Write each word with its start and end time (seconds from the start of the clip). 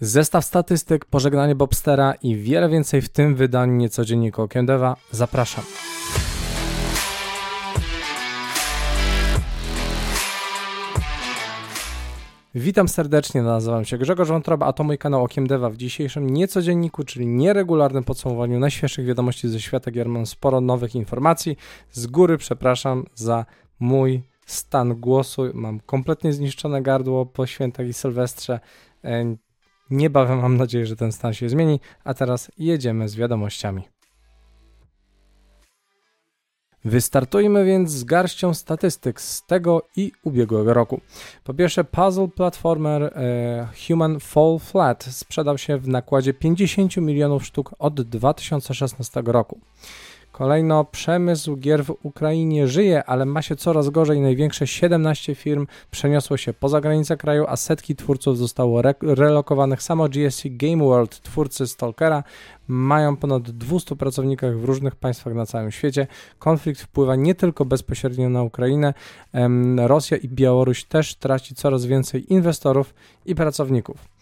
Zestaw 0.00 0.44
statystyk, 0.44 1.04
pożegnanie 1.04 1.54
Bobstera 1.54 2.14
i 2.22 2.36
wiele 2.36 2.68
więcej 2.68 3.02
w 3.02 3.08
tym 3.08 3.34
wydaniu 3.34 3.72
niecodziennika 3.72 4.42
Okiem 4.42 4.66
Deva. 4.66 4.96
Zapraszam. 5.10 5.64
Witam 12.54 12.88
serdecznie, 12.88 13.42
nazywam 13.42 13.84
się 13.84 13.98
Grzegorz 13.98 14.28
Wątroba, 14.28 14.66
a 14.66 14.72
to 14.72 14.84
mój 14.84 14.98
kanał 14.98 15.24
Okiem 15.24 15.46
Deva. 15.46 15.70
W 15.70 15.76
dzisiejszym 15.76 16.30
niecodzienniku, 16.30 17.04
czyli 17.04 17.26
nieregularnym 17.26 18.04
podsumowaniu 18.04 18.58
najświeższych 18.58 19.06
wiadomości 19.06 19.48
ze 19.48 19.60
świata 19.60 19.90
gier 19.90 20.08
mam 20.08 20.26
sporo 20.26 20.60
nowych 20.60 20.94
informacji. 20.94 21.56
Z 21.92 22.06
góry 22.06 22.38
przepraszam 22.38 23.04
za 23.14 23.44
mój 23.80 24.22
stan 24.46 24.94
głosu. 24.94 25.42
Mam 25.54 25.80
kompletnie 25.80 26.32
zniszczone 26.32 26.82
gardło 26.82 27.26
po 27.26 27.46
świętach 27.46 27.86
i 27.86 27.92
sylwestrze. 27.92 28.60
Niebawem 29.90 30.40
mam 30.40 30.56
nadzieję, 30.56 30.86
że 30.86 30.96
ten 30.96 31.12
stan 31.12 31.34
się 31.34 31.48
zmieni, 31.48 31.80
a 32.04 32.14
teraz 32.14 32.50
jedziemy 32.58 33.08
z 33.08 33.16
wiadomościami. 33.16 33.82
Wystartujmy 36.84 37.64
więc 37.64 37.90
z 37.90 38.04
garścią 38.04 38.54
statystyk 38.54 39.20
z 39.20 39.46
tego 39.46 39.82
i 39.96 40.12
ubiegłego 40.24 40.74
roku. 40.74 41.00
Po 41.44 41.54
pierwsze, 41.54 41.84
puzzle 41.84 42.28
platformer 42.28 43.02
e, 43.02 43.68
Human 43.86 44.20
Fall 44.20 44.58
Flat 44.58 45.04
sprzedał 45.04 45.58
się 45.58 45.78
w 45.78 45.88
nakładzie 45.88 46.34
50 46.34 46.96
milionów 46.96 47.46
sztuk 47.46 47.74
od 47.78 48.02
2016 48.02 49.22
roku. 49.26 49.60
Kolejno, 50.36 50.84
przemysł 50.84 51.56
gier 51.56 51.84
w 51.84 51.94
Ukrainie 52.02 52.68
żyje, 52.68 53.04
ale 53.04 53.24
ma 53.24 53.42
się 53.42 53.56
coraz 53.56 53.90
gorzej. 53.90 54.20
Największe 54.20 54.66
17 54.66 55.34
firm 55.34 55.66
przeniosło 55.90 56.36
się 56.36 56.52
poza 56.52 56.80
granice 56.80 57.16
kraju, 57.16 57.44
a 57.48 57.56
setki 57.56 57.96
twórców 57.96 58.38
zostało 58.38 58.80
re 58.80 58.94
relokowanych. 59.02 59.82
Samo 59.82 60.08
GSC 60.08 60.42
Game 60.46 60.84
World, 60.84 61.20
twórcy 61.22 61.66
Stalkera, 61.66 62.24
mają 62.68 63.16
ponad 63.16 63.50
200 63.50 63.96
pracowników 63.96 64.60
w 64.60 64.64
różnych 64.64 64.96
państwach 64.96 65.34
na 65.34 65.46
całym 65.46 65.70
świecie. 65.70 66.06
Konflikt 66.38 66.80
wpływa 66.80 67.16
nie 67.16 67.34
tylko 67.34 67.64
bezpośrednio 67.64 68.28
na 68.28 68.42
Ukrainę. 68.42 68.94
Rosja 69.76 70.16
i 70.16 70.28
Białoruś 70.28 70.84
też 70.84 71.14
traci 71.14 71.54
coraz 71.54 71.86
więcej 71.86 72.32
inwestorów 72.32 72.94
i 73.26 73.34
pracowników. 73.34 74.15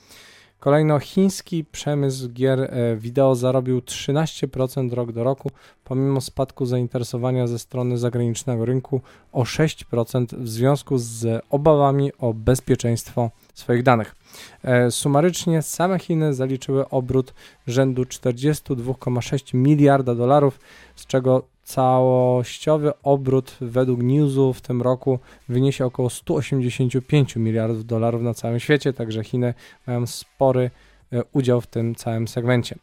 Kolejno 0.65 0.99
chiński 0.99 1.65
przemysł 1.65 2.29
gier 2.29 2.61
e, 2.61 2.97
wideo 2.97 3.35
zarobił 3.35 3.79
13% 3.79 4.93
rok 4.93 5.13
do 5.13 5.25
roku, 5.25 5.51
pomimo 5.85 6.21
spadku 6.21 6.67
zainteresowania 6.67 7.47
ze 7.47 7.59
strony 7.59 7.99
zagranicznego 7.99 8.65
rynku 8.65 9.01
o 9.33 9.43
6% 9.43 10.27
w 10.37 10.49
związku 10.49 10.99
z 10.99 11.45
obawami 11.51 12.13
o 12.19 12.35
bezpieczeństwo 12.35 13.31
swoich 13.55 13.83
danych. 13.83 14.17
E, 14.63 14.91
sumarycznie 14.91 15.63
same 15.63 15.99
Chiny 15.99 16.35
zaliczyły 16.35 16.89
obrót 16.89 17.35
rzędu 17.67 18.03
42,6 18.03 19.55
miliarda 19.55 20.15
dolarów, 20.15 20.61
z 20.97 21.07
czego 21.07 21.54
całościowy 21.65 22.93
obrót 23.03 23.57
według 23.61 24.03
Newsu 24.03 24.53
w 24.53 24.61
tym 24.61 24.83
roku 24.83 25.19
wyniesie 25.49 25.87
około 25.87 26.11
185 26.11 27.37
miliardów 27.37 27.87
dolarów 27.87 28.23
na 28.23 28.35
całym 28.35 28.61
świecie, 28.61 28.93
także 28.93 29.25
Chiny 29.25 29.55
mają 29.87 30.07
spory 30.07 30.71
e, 31.13 31.23
udział 31.33 31.61
w 31.61 31.67
tym 31.67 31.95
całym 31.95 32.29
segmencie. 32.29 32.77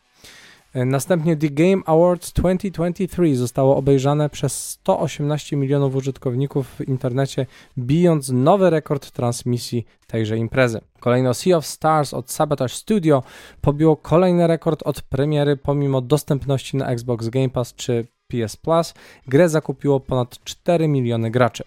E, 0.73 0.85
następnie 0.85 1.37
The 1.37 1.49
Game 1.49 1.81
Awards 1.85 2.33
2023 2.33 3.35
zostało 3.35 3.77
obejrzane 3.77 4.29
przez 4.29 4.69
118 4.69 5.55
milionów 5.57 5.95
użytkowników 5.95 6.67
w 6.67 6.87
internecie, 6.87 7.45
bijąc 7.77 8.29
nowy 8.29 8.69
rekord 8.69 9.11
transmisji 9.11 9.85
tejże 10.07 10.37
imprezy. 10.37 10.81
Kolejno 10.99 11.33
Sea 11.33 11.57
of 11.57 11.65
Stars 11.65 12.13
od 12.13 12.31
Sabotage 12.31 12.73
Studio 12.73 13.23
pobiło 13.61 13.95
kolejny 13.95 14.47
rekord 14.47 14.83
od 14.83 15.01
premiery 15.01 15.57
pomimo 15.57 16.01
dostępności 16.01 16.77
na 16.77 16.87
Xbox 16.87 17.29
Game 17.29 17.49
Pass 17.49 17.73
czy 17.75 18.07
PS 18.31 18.57
Plus. 18.57 18.93
Grę 19.27 19.49
zakupiło 19.49 19.99
ponad 19.99 20.43
4 20.43 20.87
miliony 20.87 21.31
graczy. 21.31 21.63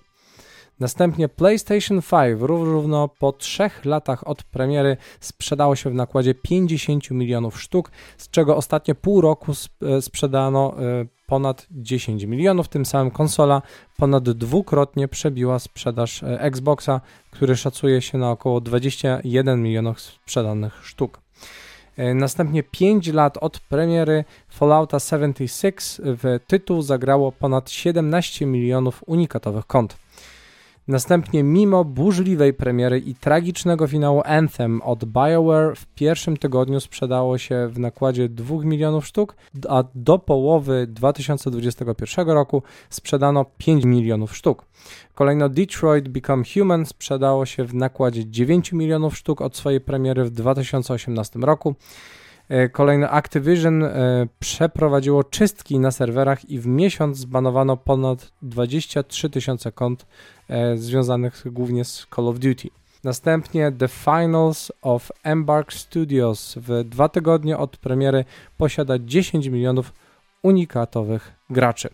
Następnie 0.81 1.29
PlayStation 1.29 2.03
5 2.03 2.41
równo 2.41 3.09
po 3.09 3.33
trzech 3.33 3.85
latach 3.85 4.29
od 4.29 4.43
premiery 4.43 4.97
sprzedało 5.21 5.77
się 5.77 5.91
w 5.91 5.95
nakładzie 5.95 6.35
50 6.35 7.11
milionów 7.11 7.61
sztuk, 7.63 7.91
z 8.19 8.31
czego 8.31 8.57
ostatnie 8.57 8.95
pół 8.95 9.21
roku 9.21 9.53
e, 9.53 10.03
sprzedano 10.03 10.75
e, 10.79 11.07
ponad 11.27 11.67
10 11.71 12.25
milionów. 12.25 12.69
Tym 12.69 12.87
samym 12.87 13.11
konsola 13.11 13.63
ponad 13.97 14.31
dwukrotnie 14.31 15.09
przebiła 15.09 15.59
sprzedaż 15.59 16.23
e, 16.23 16.41
Xboxa, 16.41 17.01
który 17.31 17.57
szacuje 17.57 18.03
się 18.03 18.19
na 18.19 18.31
około 18.31 18.61
21 18.61 19.63
milionów 19.63 20.01
sprzedanych 20.01 20.87
sztuk. 20.87 21.21
Następnie 22.15 22.63
5 22.63 23.09
lat 23.09 23.39
od 23.41 23.61
premiery 23.61 24.25
Fallouta 24.49 25.01
76 25.01 26.01
w 26.05 26.39
tytuł 26.47 26.83
zagrało 26.83 27.33
ponad 27.33 27.71
17 27.71 28.47
milionów 28.47 29.03
unikatowych 29.07 29.67
kont. 29.67 30.04
Następnie, 30.89 31.43
mimo 31.43 31.85
burzliwej 31.85 32.55
premiery 32.55 32.99
i 32.99 33.15
tragicznego 33.15 33.87
finału 33.87 34.23
Anthem 34.25 34.83
od 34.83 35.05
BioWare, 35.05 35.77
w 35.77 35.87
pierwszym 35.87 36.37
tygodniu 36.37 36.81
sprzedało 36.81 37.39
się 37.39 37.69
w 37.69 37.79
nakładzie 37.79 38.29
2 38.29 38.65
milionów 38.65 39.07
sztuk, 39.07 39.37
a 39.69 39.85
do 39.95 40.19
połowy 40.19 40.87
2021 40.87 42.29
roku 42.29 42.63
sprzedano 42.91 43.47
5 43.59 43.85
milionów 43.85 44.37
sztuk. 44.37 44.65
Kolejno 45.15 45.49
Detroit 45.49 46.09
Become 46.09 46.45
Human 46.55 46.87
sprzedało 46.87 47.47
się 47.47 47.65
w 47.65 47.75
nakładzie 47.75 48.27
9 48.27 48.73
milionów 48.73 49.17
sztuk 49.17 49.41
od 49.41 49.57
swojej 49.57 49.81
premiery 49.81 50.25
w 50.25 50.31
2018 50.31 51.39
roku. 51.39 51.75
E, 52.49 52.69
kolejno 52.69 53.11
Activision 53.11 53.83
e, 53.83 54.27
przeprowadziło 54.39 55.25
czystki 55.25 55.79
na 55.79 55.91
serwerach 55.91 56.51
i 56.51 56.59
w 56.59 56.67
miesiąc 56.67 57.17
zbanowano 57.17 57.77
ponad 57.77 58.33
23 58.43 59.31
tysiące 59.31 59.73
kont 59.73 60.07
e, 60.49 60.77
związanych 60.77 61.45
głównie 61.53 61.85
z 61.85 62.07
Call 62.15 62.29
of 62.29 62.39
Duty. 62.39 62.69
Następnie 63.05 63.73
The 63.73 63.89
Finals 63.89 64.73
of 64.83 65.13
Embark 65.23 65.73
Studios 65.73 66.55
w 66.57 66.85
dwa 66.85 67.09
tygodnie 67.09 67.59
od 67.59 67.77
premiery 67.77 68.25
posiada 68.57 68.99
10 68.99 69.47
milionów 69.47 69.93
unikatowych 70.43 71.33
graczy. 71.51 71.89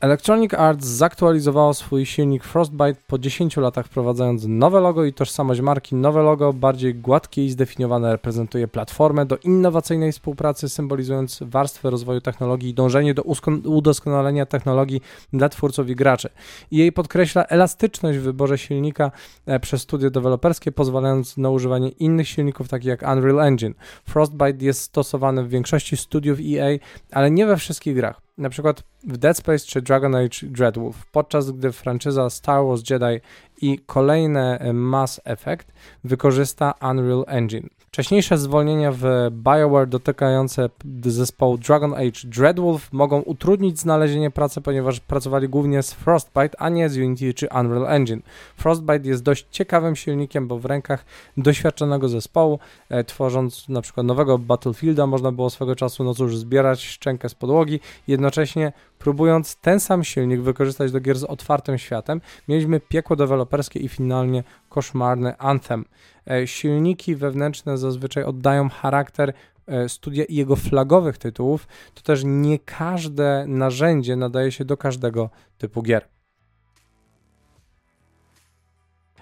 Electronic 0.00 0.54
Arts 0.54 0.86
zaktualizowało 0.86 1.74
swój 1.74 2.06
silnik 2.06 2.44
Frostbite 2.44 2.94
po 3.06 3.18
10 3.18 3.56
latach 3.56 3.86
wprowadzając 3.86 4.44
nowe 4.48 4.80
logo 4.80 5.04
i 5.04 5.12
tożsamość 5.12 5.60
marki. 5.60 5.94
Nowe 5.94 6.22
logo, 6.22 6.52
bardziej 6.52 6.94
gładkie 6.94 7.44
i 7.44 7.50
zdefiniowane, 7.50 8.12
reprezentuje 8.12 8.68
platformę 8.68 9.26
do 9.26 9.36
innowacyjnej 9.36 10.12
współpracy, 10.12 10.68
symbolizując 10.68 11.38
warstwę 11.42 11.90
rozwoju 11.90 12.20
technologii 12.20 12.70
i 12.70 12.74
dążenie 12.74 13.14
do 13.14 13.22
udoskonalenia 13.64 14.46
technologii 14.46 15.02
dla 15.32 15.48
twórców 15.48 15.90
i 15.90 15.96
graczy. 15.96 16.28
I 16.70 16.76
jej 16.76 16.92
podkreśla 16.92 17.44
elastyczność 17.44 18.18
w 18.18 18.22
wyborze 18.22 18.58
silnika 18.58 19.10
e, 19.46 19.60
przez 19.60 19.82
studio 19.82 20.10
deweloperskie, 20.10 20.72
pozwalając 20.72 21.36
na 21.36 21.50
używanie 21.50 21.88
innych 21.88 22.28
silników, 22.28 22.68
takich 22.68 22.88
jak 22.88 23.02
Unreal 23.02 23.40
Engine. 23.40 23.74
Frostbite 24.04 24.64
jest 24.64 24.82
stosowany 24.82 25.44
w 25.44 25.48
większości 25.48 25.96
studiów 25.96 26.38
EA, 26.38 26.78
ale 27.12 27.30
nie 27.30 27.46
we 27.46 27.56
wszystkich 27.56 27.94
grach 27.94 28.29
na 28.40 28.50
przykład 28.50 28.82
w 29.04 29.16
Dead 29.16 29.36
Space 29.36 29.58
czy 29.58 29.82
Dragon 29.82 30.14
Age 30.14 30.38
Dreadwolf, 30.42 31.06
podczas 31.06 31.50
gdy 31.50 31.72
franczyza 31.72 32.30
Star 32.30 32.64
Wars 32.64 32.90
Jedi 32.90 33.20
i 33.62 33.78
kolejne 33.86 34.72
Mass 34.72 35.20
Effect 35.24 35.72
wykorzysta 36.04 36.74
Unreal 36.90 37.24
Engine. 37.26 37.68
Wcześniejsze 37.92 38.38
zwolnienia 38.38 38.92
w 38.92 39.02
BioWare 39.30 39.88
dotykające 39.88 40.70
zespołu 41.04 41.58
Dragon 41.58 41.94
Age 41.94 42.20
Dreadwolf 42.24 42.92
mogą 42.92 43.20
utrudnić 43.20 43.80
znalezienie 43.80 44.30
pracy, 44.30 44.60
ponieważ 44.60 45.00
pracowali 45.00 45.48
głównie 45.48 45.82
z 45.82 45.92
Frostbite, 45.92 46.60
a 46.60 46.68
nie 46.68 46.88
z 46.88 46.96
Unity 46.96 47.34
czy 47.34 47.48
Unreal 47.60 47.86
Engine. 47.86 48.22
Frostbite 48.56 49.08
jest 49.08 49.22
dość 49.22 49.46
ciekawym 49.50 49.96
silnikiem, 49.96 50.48
bo 50.48 50.58
w 50.58 50.64
rękach 50.64 51.04
doświadczonego 51.36 52.08
zespołu, 52.08 52.58
e, 52.88 53.04
tworząc 53.04 53.68
na 53.68 53.80
przykład 53.82 54.06
nowego 54.06 54.38
Battlefielda, 54.38 55.06
można 55.06 55.32
było 55.32 55.50
swego 55.50 55.76
czasu 55.76 56.04
no 56.04 56.14
cóż, 56.14 56.36
zbierać 56.36 56.84
szczękę 56.84 57.28
z 57.28 57.34
podłogi, 57.34 57.80
jednocześnie 58.08 58.72
próbując 58.98 59.56
ten 59.56 59.80
sam 59.80 60.04
silnik 60.04 60.40
wykorzystać 60.40 60.92
do 60.92 61.00
gier 61.00 61.18
z 61.18 61.24
otwartym 61.24 61.78
światem, 61.78 62.20
mieliśmy 62.48 62.80
piekło 62.80 63.16
deweloperskie 63.16 63.80
i 63.80 63.88
finalnie 63.88 64.44
koszmarny 64.68 65.38
Anthem. 65.38 65.84
E, 66.30 66.46
silniki 66.46 67.16
wewnętrzne 67.16 67.78
zazwyczaj 67.78 68.24
oddają 68.24 68.68
charakter 68.68 69.32
e, 69.66 69.88
studia 69.88 70.24
i 70.24 70.34
jego 70.36 70.56
flagowych 70.56 71.18
tytułów, 71.18 71.68
to 71.94 72.02
też 72.02 72.22
nie 72.24 72.58
każde 72.58 73.44
narzędzie 73.48 74.16
nadaje 74.16 74.52
się 74.52 74.64
do 74.64 74.76
każdego 74.76 75.30
typu 75.58 75.82
gier. 75.82 76.08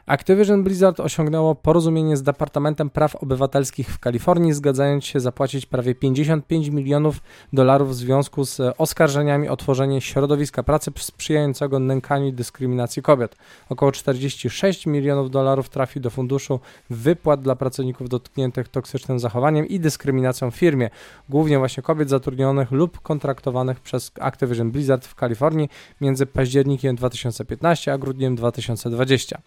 Activision 0.09 0.65
Blizzard 0.65 1.01
osiągnęło 1.01 1.55
porozumienie 1.55 2.17
z 2.17 2.23
Departamentem 2.23 2.91
Praw 2.91 3.17
Obywatelskich 3.17 3.89
w 3.89 3.99
Kalifornii, 3.99 4.53
zgadzając 4.53 5.05
się 5.05 5.21
zapłacić 5.21 5.67
prawie 5.67 5.95
55 5.95 6.69
milionów 6.69 7.21
dolarów 7.53 7.91
w 7.91 7.95
związku 7.95 8.45
z 8.45 8.61
oskarżeniami 8.79 9.49
o 9.49 9.57
tworzenie 9.57 10.01
środowiska 10.01 10.63
pracy 10.63 10.91
sprzyjającego 10.99 11.79
nękaniu 11.79 12.27
i 12.27 12.33
dyskryminacji 12.33 13.03
kobiet. 13.03 13.37
Około 13.69 13.93
46 13.93 14.87
milionów 14.87 15.31
dolarów 15.31 15.69
trafi 15.69 16.01
do 16.01 16.11
funduszu 16.11 16.61
wypłat 16.91 17.43
dla 17.43 17.57
pracowników 17.57 18.09
dotkniętych 18.09 18.69
toksycznym 18.69 19.19
zachowaniem 19.19 19.69
i 19.69 19.81
dyskryminacją 19.81 20.51
w 20.51 20.57
firmie, 20.57 20.91
głównie 21.29 21.59
właśnie 21.59 21.83
kobiet 21.83 22.09
zatrudnionych 22.09 22.71
lub 22.71 23.01
kontraktowanych 23.01 23.81
przez 23.81 24.13
Activision 24.21 24.71
Blizzard 24.71 25.07
w 25.07 25.15
Kalifornii 25.15 25.69
między 26.01 26.27
październikiem 26.27 26.97
2015 26.97 27.93
a 27.93 27.99
grudniem 27.99 28.37
2020. 28.37 29.41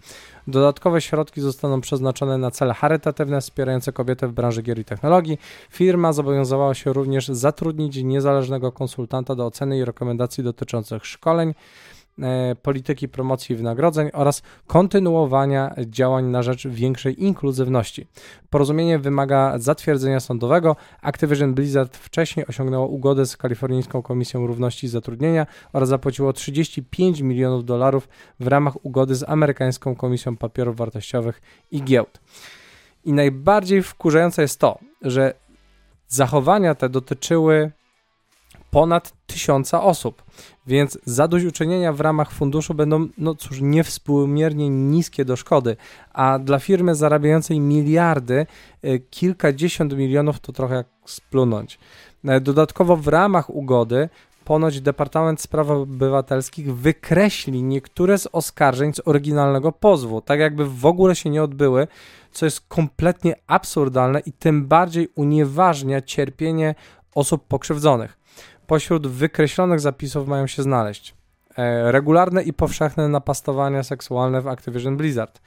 Dodatkowe 0.48 1.02
środki 1.02 1.42
zostaną 1.42 1.82
przeznaczone 1.82 2.38
na 2.38 2.52
cele 2.52 2.74
charytatywne 2.74 3.42
wspierające 3.42 3.94
kobiety 3.94 4.28
w 4.28 4.32
branży 4.32 4.62
gier 4.62 4.80
i 4.80 4.86
technologii. 4.86 5.38
Firma 5.70 6.14
zobowiązała 6.14 6.74
się 6.74 6.94
również 6.94 7.28
zatrudnić 7.28 8.04
niezależnego 8.04 8.72
konsultanta 8.72 9.36
do 9.36 9.46
oceny 9.46 9.78
i 9.78 9.86
rekomendacji 9.86 10.44
dotyczących 10.44 11.06
szkoleń, 11.06 11.54
polityki 12.62 13.10
promocji 13.10 13.56
wynagrodzeń 13.56 14.10
oraz 14.14 14.42
kontynuowania 14.68 15.76
działań 15.78 16.26
na 16.26 16.44
rzecz 16.44 16.68
większej 16.68 17.24
inkluzywności. 17.24 18.08
Porozumienie 18.50 19.00
wymaga 19.00 19.60
zatwierdzenia 19.60 20.20
sądowego. 20.20 20.76
Activision 21.02 21.54
Blizzard 21.54 21.98
wcześniej 21.98 22.48
osiągnęło 22.48 22.88
ugodę 22.88 23.26
z 23.26 23.38
Kalifornijską 23.38 24.02
Komisją 24.02 24.48
Równości 24.48 24.86
i 24.86 24.90
Zatrudnienia 24.90 25.48
oraz 25.74 25.90
zapłaciło 25.90 26.34
35 26.34 27.22
milionów 27.22 27.66
dolarów 27.66 28.10
w 28.40 28.48
ramach 28.48 28.86
ugody 28.86 29.16
z 29.16 29.30
Amerykańską 29.30 29.96
Komisją 29.96 30.38
Papierów 30.38 30.78
Wartościowych 30.78 31.42
i 31.72 31.84
Giełd. 31.84 32.22
I 33.06 33.14
najbardziej 33.14 33.84
wkurzające 33.84 34.42
jest 34.42 34.60
to, 34.60 34.80
że 35.02 35.34
zachowania 36.08 36.76
te 36.76 36.90
dotyczyły 36.90 37.72
ponad 38.72 39.14
tysiąca 39.28 39.84
osób, 39.84 40.24
więc 40.68 40.98
zadośćuczynienia 41.06 41.94
w 41.94 42.02
ramach 42.02 42.32
funduszu 42.32 42.74
będą, 42.74 43.08
no 43.18 43.36
cóż, 43.36 43.62
niewspółmiernie 43.62 44.70
niskie 44.70 45.26
do 45.26 45.36
szkody, 45.36 45.78
a 46.14 46.40
dla 46.40 46.60
firmy 46.60 46.96
zarabiającej 46.96 47.60
miliardy 47.60 48.46
y, 48.86 49.00
kilkadziesiąt 49.10 49.94
milionów 49.94 50.40
to 50.40 50.52
trochę 50.52 50.76
jak 50.76 50.88
splunąć. 51.06 51.80
E, 52.26 52.42
dodatkowo 52.42 52.98
w 52.98 53.08
ramach 53.08 53.50
ugody 53.50 54.10
ponoć 54.46 54.82
Departament 54.82 55.42
Spraw 55.42 55.70
Obywatelskich 55.70 56.76
wykreśli 56.76 57.64
niektóre 57.64 58.18
z 58.18 58.28
oskarżeń 58.32 58.94
z 58.94 59.02
oryginalnego 59.06 59.72
pozwu, 59.72 60.22
tak 60.22 60.40
jakby 60.40 60.66
w 60.66 60.86
ogóle 60.86 61.16
się 61.16 61.30
nie 61.30 61.44
odbyły, 61.44 61.88
co 62.32 62.46
jest 62.46 62.62
kompletnie 62.68 63.36
absurdalne 63.48 64.20
i 64.20 64.32
tym 64.32 64.68
bardziej 64.68 65.10
unieważnia 65.16 66.02
cierpienie 66.02 66.76
osób 67.16 67.48
pokrzywdzonych. 67.48 68.21
Pośród 68.72 69.08
wykreślonych 69.08 69.80
zapisów 69.80 70.28
mają 70.28 70.48
się 70.48 70.64
znaleźć 70.64 71.16
e, 71.58 71.92
regularne 71.92 72.44
i 72.44 72.54
powszechne 72.54 73.08
napastowania 73.08 73.84
seksualne 73.84 74.42
w 74.42 74.48
Activision 74.48 74.98
Blizzard, 74.98 75.42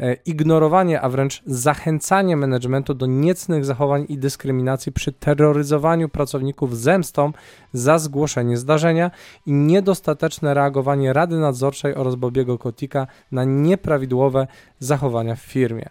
e, 0.00 0.14
ignorowanie, 0.14 1.00
a 1.00 1.08
wręcz 1.08 1.42
zachęcanie 1.46 2.36
managementu 2.36 2.94
do 2.94 3.06
niecnych 3.06 3.64
zachowań 3.64 4.06
i 4.08 4.18
dyskryminacji 4.18 4.92
przy 4.92 5.12
terroryzowaniu 5.12 6.08
pracowników 6.08 6.78
zemstą 6.78 7.32
za 7.72 7.98
zgłoszenie 7.98 8.56
zdarzenia 8.56 9.10
i 9.46 9.52
niedostateczne 9.52 10.54
reagowanie 10.54 11.12
Rady 11.12 11.36
Nadzorczej 11.36 11.94
oraz 11.94 12.14
Bobiego 12.14 12.58
Kotika 12.58 13.06
na 13.32 13.44
nieprawidłowe 13.44 14.46
zachowania 14.78 15.34
w 15.36 15.40
firmie. 15.40 15.88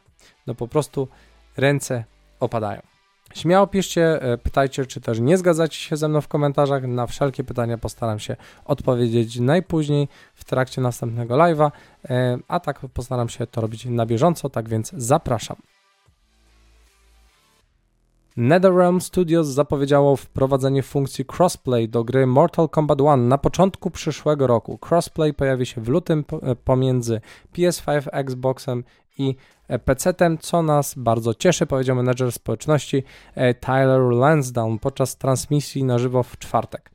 No 0.48 0.56
po 0.56 0.68
prostu 0.68 1.08
ręce 1.58 2.04
opadają. 2.40 2.95
Śmiało 3.36 3.68
piszcie, 3.68 4.22
e, 4.22 4.38
pytajcie, 4.38 4.86
czy 4.86 5.02
też 5.02 5.20
nie 5.20 5.38
zgadzacie 5.38 5.80
się 5.80 5.98
ze 5.98 6.08
mną 6.08 6.22
w 6.22 6.28
komentarzach. 6.28 6.84
Na 6.84 7.08
wszelkie 7.08 7.44
pytania 7.44 7.78
postaram 7.78 8.20
się 8.20 8.36
odpowiedzieć 8.66 9.40
najpóźniej 9.40 10.08
w 10.36 10.44
trakcie 10.44 10.82
następnego 10.82 11.36
live'a, 11.36 11.72
e, 12.10 12.38
a 12.48 12.60
tak 12.60 12.80
postaram 12.94 13.30
się 13.30 13.48
to 13.48 13.62
robić 13.62 13.86
na 13.86 14.06
bieżąco, 14.06 14.50
tak 14.50 14.70
więc 14.70 14.92
zapraszam. 14.98 15.58
NetherRealm 18.38 19.02
Studios 19.02 19.48
zapowiedziało 19.48 20.16
wprowadzenie 20.16 20.84
funkcji 20.84 21.26
crossplay 21.38 21.90
do 21.90 22.04
gry 22.04 22.28
Mortal 22.28 22.70
Kombat 22.70 23.00
1 23.00 23.28
na 23.28 23.38
początku 23.38 23.92
przyszłego 23.92 24.48
roku. 24.48 24.80
Crossplay 24.90 25.34
pojawi 25.34 25.66
się 25.66 25.82
w 25.82 25.88
lutym 25.88 26.24
e, 26.42 26.56
pomiędzy 26.56 27.22
PS5, 27.54 28.08
Xboxem 28.12 28.84
i 29.18 29.36
PC-tem, 29.70 30.38
co 30.38 30.62
nas 30.62 30.94
bardzo 30.98 31.34
cieszy, 31.34 31.66
powiedział 31.66 31.96
menedżer 31.96 32.32
społeczności 32.32 33.04
e, 33.36 33.54
Tyler 33.54 34.02
Lansdowne 34.02 34.80
podczas 34.80 35.18
transmisji 35.18 35.84
na 35.84 35.98
żywo 35.98 36.24
w 36.24 36.38
czwartek. 36.38 36.92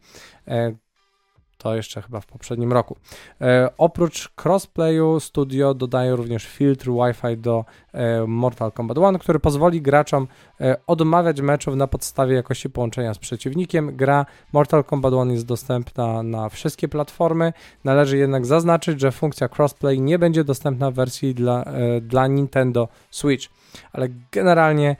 To 1.61 1.75
jeszcze 1.75 2.03
chyba 2.03 2.21
w 2.21 2.27
poprzednim 2.27 2.73
roku. 2.73 2.97
E, 3.41 3.69
oprócz 3.79 4.29
crossplayu 4.45 5.21
studio 5.21 5.75
dodaje 5.75 6.17
również 6.17 6.47
filtr 6.47 6.91
Wi-Fi 6.91 7.37
do 7.37 7.65
e, 7.93 8.27
Mortal 8.27 8.73
Kombat 8.73 8.97
1, 8.97 9.19
który 9.19 9.41
pozwoli 9.41 9.83
graczom 9.83 10.27
e, 10.61 10.77
odmawiać 10.87 11.41
meczów 11.41 11.77
na 11.77 11.87
podstawie 11.87 12.35
jakości 12.35 12.71
połączenia 12.71 13.15
z 13.15 13.19
przeciwnikiem. 13.19 13.97
Gra 13.97 14.27
Mortal 14.53 14.85
Kombat 14.85 15.13
1 15.13 15.31
jest 15.31 15.47
dostępna 15.47 16.23
na 16.23 16.49
wszystkie 16.49 16.89
platformy. 16.89 17.53
Należy 17.85 18.19
jednak 18.19 18.47
zaznaczyć, 18.47 19.01
że 19.01 19.13
funkcja 19.13 19.49
crossplay 19.59 20.01
nie 20.01 20.19
będzie 20.19 20.45
dostępna 20.45 20.91
w 20.91 20.95
wersji 20.95 21.35
dla, 21.35 21.65
e, 21.65 22.01
dla 22.01 22.27
Nintendo 22.27 22.89
Switch. 23.11 23.49
Ale 23.93 24.09
generalnie 24.33 24.97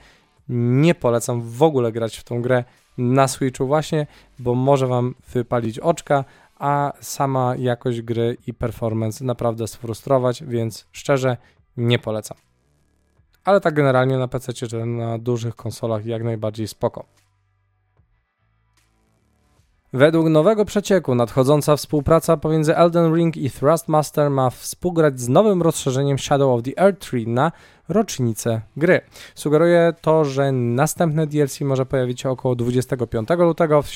nie 0.49 0.95
polecam 0.95 1.41
w 1.41 1.63
ogóle 1.63 1.91
grać 1.91 2.17
w 2.17 2.23
tą 2.23 2.41
grę 2.41 2.63
na 2.97 3.27
Switchu 3.27 3.67
właśnie, 3.67 4.07
bo 4.39 4.55
może 4.55 4.87
Wam 4.87 5.15
wypalić 5.33 5.79
oczka, 5.79 6.25
a 6.61 6.93
sama 6.99 7.55
jakość 7.55 8.01
gry 8.01 8.37
i 8.47 8.53
performance 8.53 9.25
naprawdę 9.25 9.67
sfrustrować, 9.67 10.43
więc 10.43 10.87
szczerze 10.91 11.37
nie 11.77 11.99
polecam. 11.99 12.37
Ale 13.43 13.61
tak 13.61 13.73
generalnie 13.73 14.17
na 14.17 14.27
PC 14.27 14.53
czy 14.53 14.85
na 14.85 15.17
dużych 15.17 15.55
konsolach 15.55 16.05
jak 16.05 16.23
najbardziej 16.23 16.67
spoko. 16.67 17.05
Według 19.93 20.29
nowego 20.29 20.65
przecieku 20.65 21.15
nadchodząca 21.15 21.75
współpraca 21.75 22.37
pomiędzy 22.37 22.75
Elden 22.75 23.15
Ring 23.15 23.37
i 23.37 23.51
Thrustmaster 23.51 24.29
ma 24.29 24.49
współgrać 24.49 25.19
z 25.19 25.27
nowym 25.27 25.61
rozszerzeniem 25.61 26.19
Shadow 26.19 26.59
of 26.59 26.63
the 26.63 26.81
Earth 26.83 27.09
Tree 27.09 27.27
na 27.27 27.51
rocznicę 27.91 28.61
gry. 28.77 29.01
Sugeruje 29.35 29.93
to, 30.01 30.25
że 30.25 30.51
następne 30.51 31.27
DLC 31.27 31.61
może 31.61 31.85
pojawić 31.85 32.21
się 32.21 32.29
około 32.29 32.55
25 32.55 33.29
lutego 33.29 33.81
w, 33.81 33.87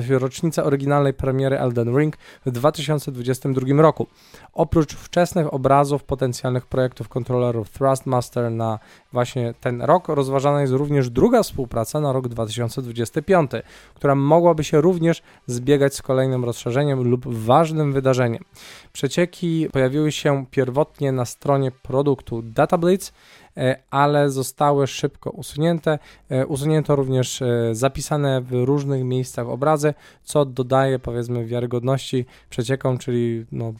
w 0.00 0.10
rocznicę 0.10 0.64
oryginalnej 0.64 1.14
premiery 1.14 1.58
Elden 1.58 1.98
Ring 1.98 2.16
w 2.46 2.50
2022 2.50 3.82
roku. 3.82 4.06
Oprócz 4.52 4.94
wczesnych 4.94 5.54
obrazów 5.54 6.04
potencjalnych 6.04 6.66
projektów 6.66 7.08
kontrolerów 7.08 7.70
Thrustmaster 7.70 8.50
na 8.50 8.78
właśnie 9.12 9.54
ten 9.60 9.82
rok, 9.82 10.08
rozważana 10.08 10.60
jest 10.60 10.72
również 10.72 11.10
druga 11.10 11.42
współpraca 11.42 12.00
na 12.00 12.12
rok 12.12 12.28
2025, 12.28 13.50
która 13.94 14.14
mogłaby 14.14 14.64
się 14.64 14.80
również 14.80 15.22
zbiegać 15.46 15.94
z 15.94 16.02
kolejnym 16.02 16.44
rozszerzeniem 16.44 17.02
lub 17.02 17.34
ważnym 17.34 17.92
wydarzeniem. 17.92 18.44
Przecieki 18.92 19.68
pojawiły 19.72 20.12
się 20.12 20.46
pierwotnie 20.50 21.12
na 21.12 21.24
stronie 21.24 21.70
produktu 21.70 22.42
DataBlitz, 22.42 23.12
ale 23.90 24.30
zostały 24.30 24.86
szybko 24.86 25.30
usunięte. 25.30 25.98
E, 26.28 26.46
usunięto 26.46 26.96
również 26.96 27.42
e, 27.42 27.68
zapisane 27.72 28.40
w 28.40 28.52
różnych 28.52 29.04
miejscach 29.04 29.48
obrazy, 29.48 29.94
co 30.22 30.44
dodaje 30.44 30.98
powiedzmy 30.98 31.44
wiarygodności 31.44 32.26
przeciekom, 32.50 32.98
czyli 32.98 33.46
no, 33.52 33.72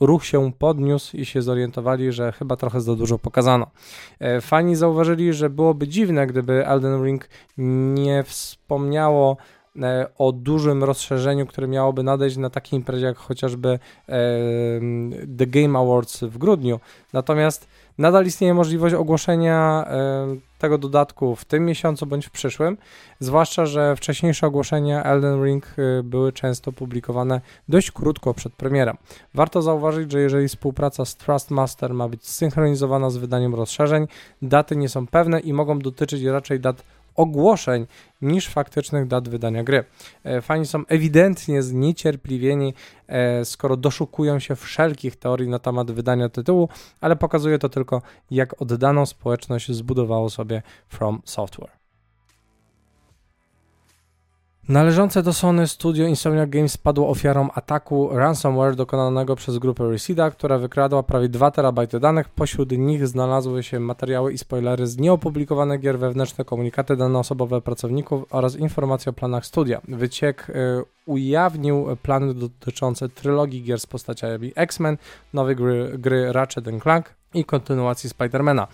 ruch 0.00 0.24
się 0.24 0.52
podniósł 0.58 1.16
i 1.16 1.24
się 1.24 1.42
zorientowali, 1.42 2.12
że 2.12 2.32
chyba 2.32 2.56
trochę 2.56 2.80
za 2.80 2.94
dużo 2.94 3.18
pokazano. 3.18 3.66
Fani 4.40 4.76
zauważyli, 4.76 5.32
że 5.32 5.50
byłoby 5.50 5.88
dziwne, 5.88 6.26
gdyby 6.26 6.66
Elden 6.66 7.04
Ring 7.04 7.28
nie 7.56 8.22
wspomniało 8.22 9.36
E, 9.82 10.06
o 10.18 10.32
dużym 10.32 10.84
rozszerzeniu, 10.84 11.46
które 11.46 11.68
miałoby 11.68 12.02
nadejść 12.02 12.36
na 12.36 12.50
takiej 12.50 12.78
imprezie 12.78 13.06
jak 13.06 13.16
chociażby 13.16 13.68
e, 13.68 13.78
The 15.38 15.46
Game 15.46 15.78
Awards 15.78 16.20
w 16.20 16.38
grudniu. 16.38 16.80
Natomiast 17.12 17.68
nadal 17.98 18.26
istnieje 18.26 18.54
możliwość 18.54 18.94
ogłoszenia 18.94 19.84
e, 19.88 20.36
tego 20.58 20.78
dodatku 20.78 21.36
w 21.36 21.44
tym 21.44 21.64
miesiącu 21.64 22.06
bądź 22.06 22.26
w 22.26 22.30
przyszłym, 22.30 22.76
zwłaszcza, 23.20 23.66
że 23.66 23.96
wcześniejsze 23.96 24.46
ogłoszenia 24.46 25.02
Elden 25.02 25.44
Ring 25.44 25.66
były 26.04 26.32
często 26.32 26.72
publikowane 26.72 27.40
dość 27.68 27.90
krótko 27.90 28.34
przed 28.34 28.52
premierem. 28.52 28.96
Warto 29.34 29.62
zauważyć, 29.62 30.12
że 30.12 30.20
jeżeli 30.20 30.48
współpraca 30.48 31.04
z 31.04 31.16
Trustmaster 31.16 31.94
ma 31.94 32.08
być 32.08 32.26
synchronizowana 32.26 33.10
z 33.10 33.16
wydaniem 33.16 33.54
rozszerzeń, 33.54 34.06
daty 34.42 34.76
nie 34.76 34.88
są 34.88 35.06
pewne 35.06 35.40
i 35.40 35.52
mogą 35.52 35.78
dotyczyć 35.78 36.22
raczej 36.22 36.60
dat 36.60 36.82
ogłoszeń 37.18 37.86
niż 38.22 38.48
faktycznych 38.48 39.06
dat 39.06 39.28
wydania 39.28 39.64
gry. 39.64 39.84
E, 40.24 40.40
fani 40.40 40.66
są 40.66 40.82
ewidentnie 40.88 41.62
zniecierpliwieni, 41.62 42.74
e, 43.06 43.44
skoro 43.44 43.76
doszukują 43.76 44.38
się 44.38 44.56
wszelkich 44.56 45.16
teorii 45.16 45.48
na 45.48 45.58
temat 45.58 45.90
wydania 45.90 46.28
tytułu, 46.28 46.68
ale 47.00 47.16
pokazuje 47.16 47.58
to 47.58 47.68
tylko, 47.68 48.02
jak 48.30 48.62
oddaną 48.62 49.06
społeczność 49.06 49.72
zbudowało 49.72 50.30
sobie 50.30 50.62
From 50.88 51.22
Software. 51.24 51.77
Należące 54.68 55.22
do 55.22 55.32
Sony 55.32 55.66
studio 55.66 56.06
Insomniac 56.06 56.50
Games 56.50 56.72
spadło 56.72 57.08
ofiarą 57.08 57.48
ataku 57.54 58.08
ransomware 58.12 58.76
dokonanego 58.76 59.36
przez 59.36 59.58
grupę 59.58 59.90
Resida, 59.90 60.30
która 60.30 60.58
wykradła 60.58 61.02
prawie 61.02 61.28
2 61.28 61.50
terabajty 61.50 62.00
danych. 62.00 62.28
Pośród 62.28 62.72
nich 62.72 63.06
znalazły 63.06 63.62
się 63.62 63.80
materiały 63.80 64.32
i 64.32 64.38
spoilery 64.38 64.86
z 64.86 64.98
nieopublikowanych 64.98 65.80
gier 65.80 65.98
wewnętrzne, 65.98 66.44
komunikaty 66.44 66.96
dane 66.96 67.18
osobowe 67.18 67.60
pracowników 67.60 68.24
oraz 68.30 68.56
informacje 68.56 69.10
o 69.10 69.12
planach 69.12 69.46
studia. 69.46 69.80
Wyciek 69.88 70.50
y, 70.50 70.54
ujawnił 71.06 71.86
plany 72.02 72.34
dotyczące 72.34 73.08
trylogii 73.08 73.62
gier 73.62 73.80
z 73.80 73.86
postaciami 73.86 74.52
X-Men, 74.56 74.96
nowej 75.32 75.56
gry, 75.56 75.98
gry 75.98 76.32
Ratchet 76.32 76.64
Clank, 76.82 77.17
i 77.34 77.44
kontynuacji 77.44 78.10
Spidermana. 78.10 78.66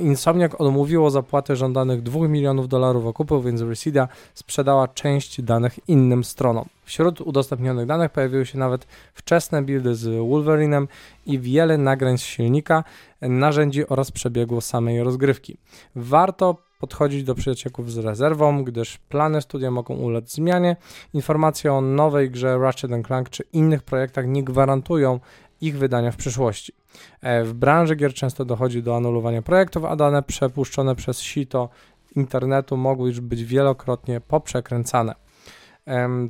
Insomniac 0.00 0.54
odmówiło 0.54 1.10
zapłaty 1.10 1.56
żądanych 1.56 2.02
2 2.02 2.28
milionów 2.28 2.68
dolarów 2.68 3.06
okupu, 3.06 3.42
więc 3.42 3.60
Resida 3.60 4.08
sprzedała 4.34 4.88
część 4.88 5.42
danych 5.42 5.88
innym 5.88 6.24
stronom. 6.24 6.68
Wśród 6.84 7.20
udostępnionych 7.20 7.86
danych 7.86 8.10
pojawiły 8.10 8.46
się 8.46 8.58
nawet 8.58 8.86
wczesne 9.14 9.62
buildy 9.62 9.94
z 9.94 10.28
Wolverinem 10.28 10.88
i 11.26 11.38
wiele 11.38 11.78
nagrań 11.78 12.18
z 12.18 12.22
silnika, 12.22 12.84
narzędzi 13.20 13.88
oraz 13.88 14.10
przebiegu 14.10 14.60
samej 14.60 15.02
rozgrywki. 15.02 15.56
Warto 15.96 16.56
podchodzić 16.82 17.24
do 17.24 17.34
przyjaciołów 17.34 17.92
z 17.92 17.98
rezerwą, 17.98 18.64
gdyż 18.64 18.98
plany 18.98 19.42
studia 19.42 19.70
mogą 19.70 19.94
ulec 19.94 20.32
zmianie. 20.32 20.76
Informacje 21.14 21.72
o 21.72 21.80
nowej 21.80 22.30
grze 22.30 22.58
Ratchet 22.58 22.90
Clank 23.06 23.30
czy 23.30 23.44
innych 23.52 23.82
projektach 23.82 24.26
nie 24.26 24.44
gwarantują 24.44 25.20
ich 25.62 25.78
wydania 25.78 26.10
w 26.10 26.16
przyszłości. 26.16 26.72
E, 27.20 27.44
w 27.44 27.54
branży 27.54 27.96
gier 27.96 28.14
często 28.14 28.44
dochodzi 28.44 28.82
do 28.82 28.96
anulowania 28.96 29.42
projektów, 29.42 29.84
a 29.84 29.96
dane 29.96 30.22
przepuszczone 30.22 30.94
przez 30.94 31.20
sito 31.20 31.68
internetu 32.16 32.76
mogły 32.76 33.08
już 33.08 33.20
być 33.20 33.44
wielokrotnie 33.44 34.20
poprzekręcane. 34.20 35.21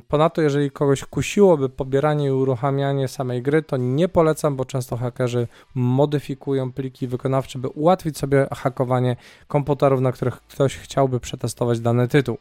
Ponadto, 0.07 0.41
jeżeli 0.41 0.71
kogoś 0.71 1.05
kusiłoby 1.05 1.69
pobieranie 1.69 2.27
i 2.27 2.31
uruchamianie 2.31 3.07
samej 3.07 3.41
gry, 3.41 3.61
to 3.61 3.77
nie 3.77 4.07
polecam, 4.07 4.55
bo 4.55 4.65
często 4.65 4.97
hakerzy 4.97 5.47
modyfikują 5.75 6.71
pliki 6.71 7.07
wykonawcze, 7.07 7.59
by 7.59 7.67
ułatwić 7.67 8.17
sobie 8.17 8.47
hakowanie 8.51 9.15
komputerów, 9.47 10.01
na 10.01 10.11
których 10.11 10.41
ktoś 10.41 10.77
chciałby 10.77 11.19
przetestować 11.19 11.79
dany 11.79 12.07
tytuł. 12.07 12.37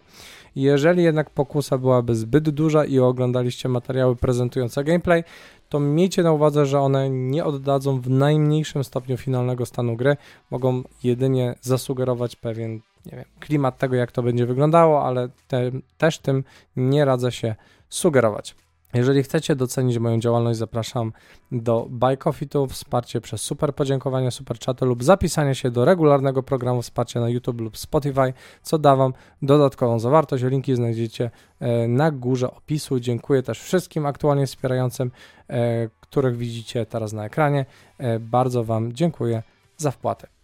Jeżeli 0.56 1.02
jednak 1.02 1.30
pokusa 1.30 1.78
byłaby 1.78 2.14
zbyt 2.14 2.50
duża 2.50 2.84
i 2.84 2.98
oglądaliście 2.98 3.68
materiały 3.68 4.16
prezentujące 4.16 4.84
gameplay, 4.84 5.24
to 5.68 5.80
miejcie 5.80 6.22
na 6.22 6.32
uwadze, 6.32 6.66
że 6.66 6.80
one 6.80 7.10
nie 7.10 7.44
oddadzą 7.44 8.00
w 8.00 8.10
najmniejszym 8.10 8.84
stopniu 8.84 9.16
finalnego 9.16 9.66
stanu 9.66 9.96
gry, 9.96 10.16
mogą 10.50 10.82
jedynie 11.04 11.54
zasugerować 11.60 12.36
pewien 12.36 12.80
nie 13.06 13.16
wiem, 13.16 13.24
klimat 13.40 13.78
tego, 13.78 13.96
jak 13.96 14.12
to 14.12 14.22
będzie 14.22 14.46
wyglądało, 14.46 15.04
ale 15.04 15.28
te, 15.48 15.70
też 15.98 16.18
tym 16.18 16.44
nie 16.76 17.04
radzę 17.04 17.32
się 17.32 17.54
sugerować. 17.88 18.54
Jeżeli 18.94 19.22
chcecie 19.22 19.56
docenić 19.56 19.98
moją 19.98 20.20
działalność, 20.20 20.58
zapraszam 20.58 21.12
do 21.52 21.86
Buy 21.90 22.16
Coffee 22.16 22.48
to 22.48 22.66
wsparcie 22.66 23.20
przez 23.20 23.42
super 23.42 23.74
podziękowania, 23.74 24.30
super 24.30 24.58
chaty 24.58 24.84
lub 24.84 25.04
zapisanie 25.04 25.54
się 25.54 25.70
do 25.70 25.84
regularnego 25.84 26.42
programu 26.42 26.82
wsparcia 26.82 27.20
na 27.20 27.28
YouTube 27.28 27.60
lub 27.60 27.78
Spotify, 27.78 28.32
co 28.62 28.78
da 28.78 28.96
Wam 28.96 29.12
dodatkową 29.42 29.98
zawartość. 29.98 30.44
Linki 30.44 30.76
znajdziecie 30.76 31.30
e, 31.60 31.88
na 31.88 32.10
górze 32.10 32.50
opisu. 32.50 33.00
Dziękuję 33.00 33.42
też 33.42 33.60
wszystkim 33.60 34.06
aktualnie 34.06 34.46
wspierającym, 34.46 35.10
e, 35.48 35.88
których 36.00 36.36
widzicie 36.36 36.86
teraz 36.86 37.12
na 37.12 37.24
ekranie. 37.24 37.66
E, 37.98 38.18
bardzo 38.18 38.64
Wam 38.64 38.92
dziękuję 38.92 39.42
za 39.76 39.90
wpłatę. 39.90 40.41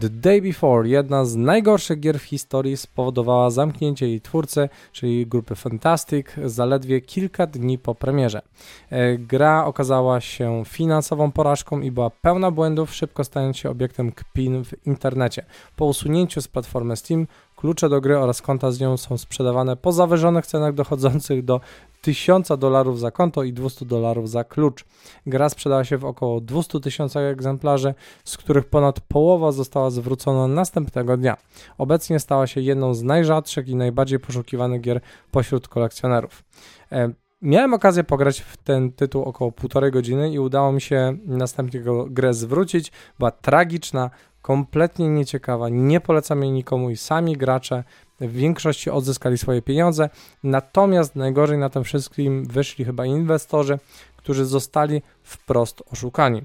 The 0.00 0.08
Day 0.08 0.42
Before, 0.42 0.88
jedna 0.88 1.24
z 1.24 1.36
najgorszych 1.36 2.00
gier 2.00 2.18
w 2.18 2.22
historii, 2.22 2.76
spowodowała 2.76 3.50
zamknięcie 3.50 4.08
jej 4.08 4.20
twórcy, 4.20 4.68
czyli 4.92 5.26
grupy 5.26 5.54
Fantastic, 5.54 6.26
zaledwie 6.44 7.00
kilka 7.00 7.46
dni 7.46 7.78
po 7.78 7.94
premierze. 7.94 8.42
E, 8.90 9.18
gra 9.18 9.64
okazała 9.64 10.20
się 10.20 10.62
finansową 10.66 11.32
porażką 11.32 11.80
i 11.80 11.90
była 11.90 12.10
pełna 12.10 12.50
błędów, 12.50 12.94
szybko 12.94 13.24
stając 13.24 13.56
się 13.56 13.70
obiektem 13.70 14.12
kpin 14.12 14.64
w 14.64 14.86
internecie. 14.86 15.44
Po 15.76 15.84
usunięciu 15.84 16.42
z 16.42 16.48
platformy 16.48 16.96
Steam 16.96 17.26
Klucze 17.58 17.88
do 17.88 18.00
gry 18.00 18.18
oraz 18.18 18.42
konta 18.42 18.70
z 18.70 18.80
nią 18.80 18.96
są 18.96 19.18
sprzedawane 19.18 19.76
po 19.76 19.92
zawyżonych 19.92 20.46
cenach 20.46 20.74
dochodzących 20.74 21.44
do 21.44 21.60
1000 22.02 22.48
dolarów 22.58 23.00
za 23.00 23.10
konto 23.10 23.42
i 23.42 23.52
200 23.52 23.86
dolarów 23.86 24.30
za 24.30 24.44
klucz. 24.44 24.84
Gra 25.26 25.48
sprzedała 25.48 25.84
się 25.84 25.98
w 25.98 26.04
około 26.04 26.40
200 26.40 26.80
tysiącach 26.80 27.22
egzemplarzy, 27.22 27.94
z 28.24 28.36
których 28.36 28.64
ponad 28.64 29.00
połowa 29.00 29.52
została 29.52 29.90
zwrócona 29.90 30.48
następnego 30.48 31.16
dnia. 31.16 31.36
Obecnie 31.78 32.20
stała 32.20 32.46
się 32.46 32.60
jedną 32.60 32.94
z 32.94 33.02
najrzadszych 33.02 33.68
i 33.68 33.76
najbardziej 33.76 34.20
poszukiwanych 34.20 34.80
gier 34.80 35.00
pośród 35.30 35.68
kolekcjonerów. 35.68 36.44
E, 36.92 37.12
miałem 37.42 37.74
okazję 37.74 38.04
pograć 38.04 38.40
w 38.40 38.56
ten 38.56 38.92
tytuł 38.92 39.22
około 39.22 39.52
półtorej 39.52 39.90
godziny 39.90 40.30
i 40.30 40.38
udało 40.38 40.72
mi 40.72 40.80
się 40.80 41.16
następnie 41.26 41.82
grę 42.10 42.34
zwrócić. 42.34 42.92
Była 43.18 43.30
tragiczna, 43.30 44.10
kompletnie 44.42 45.08
nieciekawa, 45.08 45.68
nie 45.68 46.00
polecam 46.00 46.42
jej 46.42 46.52
nikomu 46.52 46.90
i 46.90 46.96
sami 46.96 47.36
gracze 47.36 47.84
w 48.20 48.32
większości 48.32 48.90
odzyskali 48.90 49.38
swoje 49.38 49.62
pieniądze, 49.62 50.10
natomiast 50.42 51.16
najgorzej 51.16 51.58
na 51.58 51.70
tym 51.70 51.84
wszystkim 51.84 52.44
wyszli 52.44 52.84
chyba 52.84 53.06
inwestorzy, 53.06 53.78
którzy 54.16 54.44
zostali 54.44 55.02
wprost 55.22 55.82
oszukani. 55.92 56.42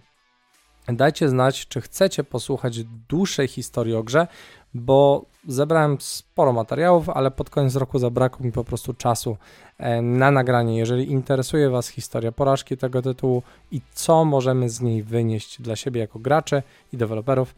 Dajcie 0.88 1.30
znać, 1.30 1.68
czy 1.68 1.82
chcecie 1.82 2.24
posłuchać 2.24 2.84
dłuższej 2.84 3.48
historii 3.48 3.96
o 3.96 4.04
grze, 4.04 4.28
bo 4.74 5.26
zebrałem 5.48 5.98
sporo 6.00 6.54
materiałów, 6.54 7.10
ale 7.10 7.32
pod 7.32 7.50
koniec 7.50 7.76
roku 7.76 8.00
zabrakło 8.00 8.46
mi 8.46 8.52
po 8.52 8.64
prostu 8.64 8.94
czasu 8.94 9.38
e, 9.78 10.02
na 10.02 10.32
nagranie. 10.32 10.78
Jeżeli 10.78 11.12
interesuje 11.12 11.70
Was 11.70 11.88
historia 11.88 12.32
porażki 12.32 12.78
tego 12.78 13.02
tytułu 13.02 13.44
i 13.72 13.82
co 13.94 14.26
możemy 14.26 14.70
z 14.70 14.82
niej 14.82 15.04
wynieść 15.04 15.62
dla 15.62 15.76
siebie 15.76 16.02
jako 16.02 16.20
gracze 16.20 16.64
i 16.94 16.98
deweloperów, 16.98 17.56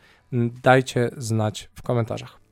dajcie 0.64 1.10
znać 1.18 1.70
w 1.76 1.82
komentarzach. 1.82 2.45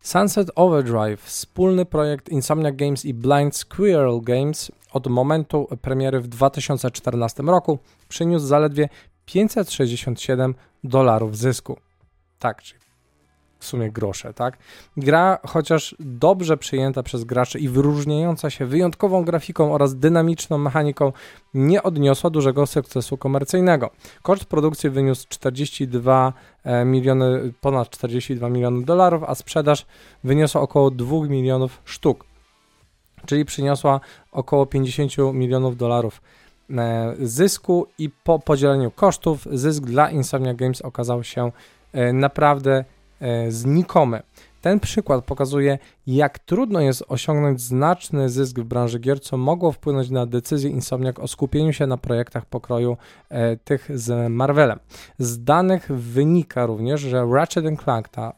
Sunset 0.00 0.50
Overdrive, 0.54 1.22
wspólny 1.22 1.84
projekt 1.84 2.28
Insomnia 2.28 2.72
Games 2.72 3.04
i 3.04 3.14
Blind 3.14 3.56
Squirrel 3.56 4.20
Games 4.22 4.72
od 4.92 5.06
momentu 5.06 5.68
premiery 5.82 6.20
w 6.20 6.28
2014 6.28 7.42
roku 7.42 7.78
przyniósł 8.08 8.46
zaledwie 8.46 8.88
567 9.26 10.54
dolarów 10.84 11.36
zysku. 11.36 11.76
Tak, 12.38 12.62
czyli 12.62 12.80
w 13.60 13.64
sumie 13.64 13.90
grosze, 13.90 14.34
tak? 14.34 14.58
Gra, 14.96 15.38
chociaż 15.46 15.94
dobrze 16.00 16.56
przyjęta 16.56 17.02
przez 17.02 17.24
graczy 17.24 17.58
i 17.58 17.68
wyróżniająca 17.68 18.50
się 18.50 18.66
wyjątkową 18.66 19.24
grafiką 19.24 19.74
oraz 19.74 19.96
dynamiczną 19.96 20.58
mechaniką, 20.58 21.12
nie 21.54 21.82
odniosła 21.82 22.30
dużego 22.30 22.66
sukcesu 22.66 23.16
komercyjnego. 23.16 23.90
Koszt 24.22 24.44
produkcji 24.44 24.90
wyniósł 24.90 25.26
42 25.28 26.32
e, 26.64 26.84
miliony, 26.84 27.52
ponad 27.60 27.90
42 27.90 28.48
miliony 28.48 28.84
dolarów, 28.84 29.22
a 29.26 29.34
sprzedaż 29.34 29.86
wyniosła 30.24 30.60
około 30.60 30.90
2 30.90 31.26
milionów 31.26 31.82
sztuk, 31.84 32.24
czyli 33.26 33.44
przyniosła 33.44 34.00
około 34.32 34.66
50 34.66 35.12
milionów 35.32 35.76
dolarów 35.76 36.22
e, 36.70 37.14
zysku 37.20 37.86
i 37.98 38.10
po 38.24 38.38
podzieleniu 38.38 38.90
kosztów 38.90 39.46
zysk 39.52 39.84
dla 39.84 40.10
Insomnia 40.10 40.54
Games 40.54 40.82
okazał 40.82 41.24
się 41.24 41.52
e, 41.92 42.12
naprawdę 42.12 42.84
znikome. 43.48 44.22
Ten 44.60 44.80
przykład 44.80 45.24
pokazuje, 45.24 45.78
jak 46.06 46.38
trudno 46.38 46.80
jest 46.80 47.04
osiągnąć 47.08 47.60
znaczny 47.60 48.28
zysk 48.28 48.58
w 48.58 48.64
branży 48.64 48.98
gier, 48.98 49.20
co 49.20 49.36
mogło 49.36 49.72
wpłynąć 49.72 50.10
na 50.10 50.26
decyzję 50.26 50.70
Insomniac 50.70 51.18
o 51.18 51.28
skupieniu 51.28 51.72
się 51.72 51.86
na 51.86 51.96
projektach 51.96 52.46
pokroju 52.46 52.96
e, 53.28 53.56
tych 53.56 53.98
z 53.98 54.30
Marvelem. 54.32 54.78
Z 55.18 55.44
danych 55.44 55.92
wynika 55.92 56.66
również, 56.66 57.00
że 57.00 57.26
Ratchet 57.32 57.64
Clank, 57.84 58.08
ta 58.08 58.32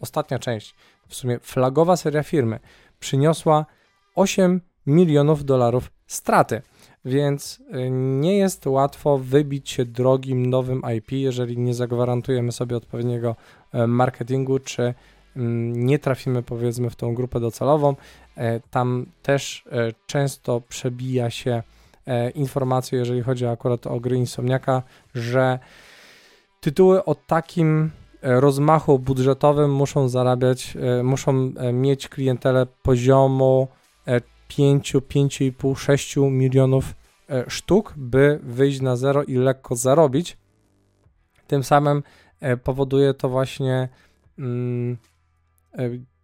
ostatnia 0.00 0.38
część, 0.38 0.74
w 1.08 1.14
sumie 1.14 1.38
flagowa 1.38 1.96
seria 1.96 2.22
firmy, 2.22 2.58
przyniosła 3.00 3.66
8 4.14 4.60
milionów 4.86 5.44
dolarów 5.44 5.90
straty 6.06 6.62
więc 7.04 7.60
y, 7.74 7.90
nie 7.90 8.38
jest 8.38 8.66
łatwo 8.66 9.18
wybić 9.18 9.70
się 9.70 9.84
drogim 9.84 10.46
nowym 10.46 10.82
IP, 10.96 11.12
jeżeli 11.12 11.58
nie 11.58 11.74
zagwarantujemy 11.74 12.52
sobie 12.52 12.76
odpowiedniego 12.76 13.30
e, 13.30 13.57
marketingu, 13.86 14.58
czy 14.58 14.94
mm, 15.36 15.86
nie 15.86 15.98
trafimy 15.98 16.42
powiedzmy 16.42 16.90
w 16.90 16.96
tą 16.96 17.14
grupę 17.14 17.40
docelową. 17.40 17.96
E, 18.36 18.60
tam 18.60 19.06
też 19.22 19.64
e, 19.72 19.92
często 20.06 20.60
przebija 20.60 21.30
się 21.30 21.62
informacja, 22.34 22.98
jeżeli 22.98 23.22
chodzi 23.22 23.46
akurat 23.46 23.86
o 23.86 24.00
gry 24.00 24.16
Insomniaka, 24.16 24.82
że 25.14 25.58
tytuły 26.60 27.04
o 27.04 27.14
takim 27.14 27.90
rozmachu 28.22 28.98
budżetowym 28.98 29.74
muszą 29.74 30.08
zarabiać, 30.08 30.76
muszą 31.02 31.52
mieć 31.72 32.08
klientelę 32.08 32.66
poziomu 32.82 33.68
5, 34.48 34.94
5,5, 34.94 35.78
6 35.78 36.16
milionów 36.16 36.94
sztuk, 37.48 37.94
by 37.96 38.40
wyjść 38.42 38.80
na 38.80 38.96
zero 38.96 39.22
i 39.22 39.34
lekko 39.34 39.76
zarobić. 39.76 40.36
Tym 41.46 41.64
samym 41.64 42.02
powoduje 42.64 43.14
to 43.14 43.28
właśnie 43.28 43.88
mm, 44.38 44.96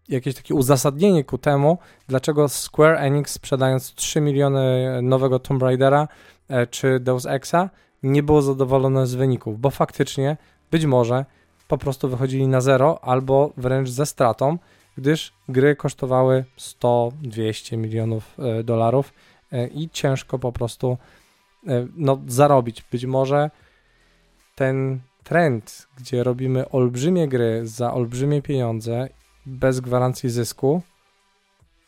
jakieś 0.08 0.34
takie 0.34 0.54
uzasadnienie 0.54 1.24
ku 1.24 1.38
temu, 1.38 1.78
dlaczego 2.08 2.48
Square 2.48 2.96
Enix 2.96 3.32
sprzedając 3.32 3.94
3 3.94 4.20
miliony 4.20 4.88
nowego 5.02 5.38
Tomb 5.38 5.62
Raidera 5.62 6.08
e, 6.48 6.66
czy 6.66 7.00
Deus 7.00 7.26
Exa 7.26 7.70
nie 8.02 8.22
było 8.22 8.42
zadowolone 8.42 9.06
z 9.06 9.14
wyników, 9.14 9.60
bo 9.60 9.70
faktycznie 9.70 10.36
być 10.70 10.86
może 10.86 11.24
po 11.68 11.78
prostu 11.78 12.08
wychodzili 12.08 12.48
na 12.48 12.60
zero 12.60 13.04
albo 13.04 13.52
wręcz 13.56 13.88
ze 13.88 14.06
stratą, 14.06 14.58
gdyż 14.98 15.32
gry 15.48 15.76
kosztowały 15.76 16.44
100-200 16.58 17.76
milionów 17.76 18.36
e, 18.38 18.64
dolarów 18.64 19.12
e, 19.52 19.66
i 19.66 19.90
ciężko 19.90 20.38
po 20.38 20.52
prostu 20.52 20.98
no, 21.96 22.20
zarobić. 22.26 22.84
Być 22.92 23.06
może 23.06 23.50
ten 24.54 25.00
trend, 25.24 25.88
gdzie 25.96 26.24
robimy 26.24 26.68
olbrzymie 26.68 27.28
gry 27.28 27.60
za 27.64 27.94
olbrzymie 27.94 28.42
pieniądze 28.42 29.08
bez 29.46 29.80
gwarancji 29.80 30.30
zysku, 30.30 30.82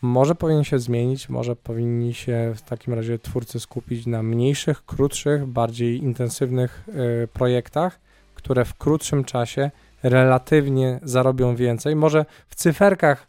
może 0.02 0.34
powinien 0.34 0.64
się 0.64 0.78
zmienić, 0.78 1.28
może 1.28 1.56
powinni 1.56 2.14
się 2.14 2.52
w 2.56 2.62
takim 2.62 2.94
razie 2.94 3.18
twórcy 3.18 3.60
skupić 3.60 4.06
na 4.06 4.22
mniejszych, 4.22 4.84
krótszych, 4.84 5.46
bardziej 5.46 5.98
intensywnych 6.04 6.88
y, 7.24 7.28
projektach, 7.28 8.00
które 8.34 8.64
w 8.64 8.74
krótszym 8.74 9.24
czasie 9.24 9.70
relatywnie 10.02 11.00
zarobią 11.02 11.56
więcej. 11.56 11.96
Może 11.96 12.24
w 12.48 12.54
cyferkach 12.54 13.28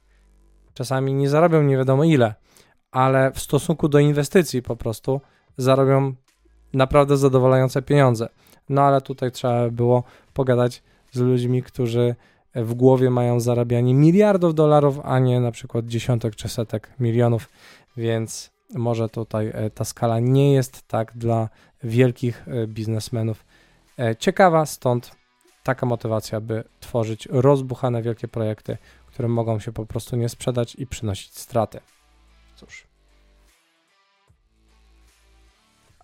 czasami 0.73 1.13
nie 1.13 1.29
zarobią 1.29 1.63
nie 1.63 1.77
wiadomo 1.77 2.03
ile, 2.03 2.33
ale 2.91 3.31
w 3.31 3.39
stosunku 3.39 3.89
do 3.89 3.99
inwestycji 3.99 4.61
po 4.61 4.75
prostu 4.75 5.21
zarobią 5.57 6.13
naprawdę 6.73 7.17
zadowalające 7.17 7.81
pieniądze. 7.81 8.29
No 8.69 8.81
ale 8.81 9.01
tutaj 9.01 9.31
trzeba 9.31 9.69
było 9.69 10.03
pogadać 10.33 10.83
z 11.11 11.19
ludźmi, 11.19 11.63
którzy 11.63 12.15
w 12.55 12.73
głowie 12.73 13.09
mają 13.09 13.39
zarabianie 13.39 13.93
miliardów 13.93 14.55
dolarów, 14.55 14.99
a 15.03 15.19
nie 15.19 15.39
na 15.39 15.51
przykład 15.51 15.85
dziesiątek 15.85 16.35
czy 16.35 16.49
setek 16.49 16.89
milionów, 16.99 17.49
więc 17.97 18.51
może 18.75 19.09
tutaj 19.09 19.51
e, 19.53 19.69
ta 19.69 19.85
skala 19.85 20.19
nie 20.19 20.53
jest 20.53 20.87
tak 20.87 21.17
dla 21.17 21.49
wielkich 21.83 22.47
e, 22.47 22.67
biznesmenów 22.67 23.45
e, 23.99 24.15
ciekawa, 24.15 24.65
stąd 24.65 25.11
taka 25.63 25.85
motywacja, 25.85 26.41
by 26.41 26.63
tworzyć 26.79 27.27
rozbuchane 27.31 28.01
wielkie 28.01 28.27
projekty, 28.27 28.77
które 29.07 29.27
mogą 29.27 29.59
się 29.59 29.71
po 29.71 29.85
prostu 29.85 30.15
nie 30.15 30.29
sprzedać 30.29 30.75
i 30.75 30.87
przynosić 30.87 31.37
straty. 31.37 31.79
Cóż. 32.55 32.87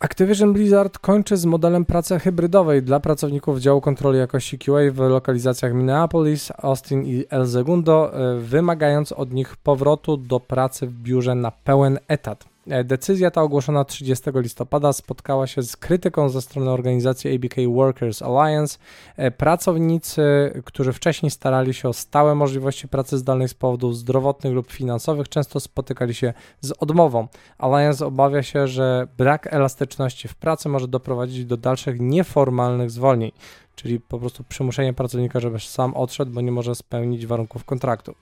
Activision 0.04 0.54
Blizzard 0.54 1.00
kończy 1.00 1.38
z 1.38 1.46
modelem 1.46 1.86
pracy 1.86 2.20
hybrydowej 2.20 2.84
dla 2.84 3.00
pracowników 3.00 3.60
działu 3.60 3.82
kontroli 3.82 4.20
jakości 4.20 4.60
QA 4.60 4.92
w 4.92 4.98
lokalizacjach 4.98 5.74
Minneapolis, 5.74 6.52
Austin 6.58 7.04
i 7.06 7.26
El 7.30 7.48
Segundo, 7.48 8.14
e, 8.14 8.40
wymagając 8.40 9.12
od 9.12 9.34
nich 9.34 9.58
powrotu 9.58 10.18
do 10.18 10.40
pracy 10.40 10.88
w 10.88 10.94
biurze 10.94 11.36
na 11.36 11.52
pełen 11.52 12.00
etat. 12.08 12.53
E, 12.68 12.84
decyzja 12.84 13.32
ta 13.32 13.42
ogłoszona 13.42 13.86
30 13.86 14.24
listopada 14.36 14.94
spotkała 14.94 15.48
się 15.48 15.64
z 15.64 15.78
krytyką 15.78 16.30
ze 16.30 16.42
strony 16.42 16.72
organizacji 16.72 17.36
ABK 17.36 17.56
Workers 17.76 18.22
Alliance. 18.22 18.78
E, 19.18 19.32
pracownicy, 19.32 20.22
którzy 20.66 20.94
wcześniej 20.94 21.32
starali 21.32 21.74
się 21.74 21.90
o 21.90 21.94
stałe 21.94 22.36
możliwości 22.36 22.88
pracy 22.88 23.18
zdalnej 23.18 23.48
z 23.48 23.54
powodów 23.54 23.98
zdrowotnych 23.98 24.54
lub 24.54 24.72
finansowych, 24.72 25.30
często 25.30 25.60
spotykali 25.60 26.14
się 26.14 26.34
z 26.62 26.72
odmową. 26.72 27.28
Alliance 27.58 28.06
obawia 28.06 28.44
się, 28.44 28.68
że 28.68 29.08
brak 29.18 29.54
elastyczności 29.54 30.28
w 30.28 30.36
pracy 30.36 30.70
może 30.70 30.88
doprowadzić 30.88 31.46
do 31.46 31.58
dalszych 31.58 32.00
nieformalnych 32.00 32.92
zwolnień 32.92 33.32
czyli 33.76 34.00
po 34.00 34.20
prostu 34.20 34.44
przymuszenie 34.44 34.94
pracownika, 34.94 35.40
żeby 35.40 35.60
sam 35.60 35.94
odszedł, 35.96 36.32
bo 36.32 36.42
nie 36.42 36.52
może 36.52 36.76
spełnić 36.76 37.26
warunków 37.26 37.66
kontraktu. 37.66 38.16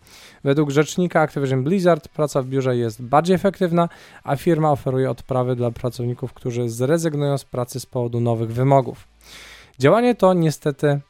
Według 0.43 0.69
rzecznika 0.69 1.21
Activision 1.21 1.63
Blizzard 1.63 2.07
praca 2.07 2.41
w 2.41 2.47
biurze 2.47 2.77
jest 2.77 3.01
bardziej 3.01 3.35
efektywna, 3.35 3.89
a 4.23 4.35
firma 4.35 4.71
oferuje 4.71 5.09
odprawy 5.09 5.55
dla 5.55 5.71
pracowników, 5.71 6.33
którzy 6.33 6.69
zrezygnują 6.69 7.37
z 7.37 7.45
pracy 7.45 7.79
z 7.79 7.85
powodu 7.85 8.19
nowych 8.19 8.53
wymogów. 8.53 9.07
Działanie 9.79 10.15
to 10.15 10.33
niestety 10.33 11.01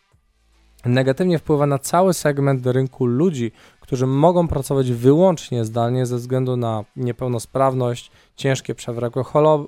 negatywnie 0.85 1.39
wpływa 1.39 1.65
na 1.65 1.79
cały 1.79 2.13
segment 2.13 2.65
rynku 2.65 3.05
ludzi, 3.05 3.51
którzy 3.91 4.07
mogą 4.07 4.47
pracować 4.47 4.91
wyłącznie 4.91 5.65
zdalnie 5.65 6.05
ze 6.05 6.17
względu 6.17 6.57
na 6.57 6.83
niepełnosprawność, 6.95 8.11
ciężkie 8.35 8.75
przewlekłe 8.75 9.23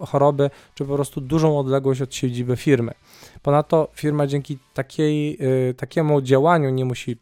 choroby, 0.05 0.49
czy 0.75 0.85
po 0.85 0.95
prostu 0.95 1.21
dużą 1.21 1.59
odległość 1.59 2.01
od 2.01 2.15
siedziby 2.15 2.55
firmy. 2.55 2.91
Ponadto 3.41 3.87
firma 3.93 4.27
dzięki 4.27 4.57
takiej, 4.73 5.37
y, 5.69 5.73
takiemu 5.73 6.21
działaniu 6.21 6.69
nie 6.69 6.85
musi 6.85 7.17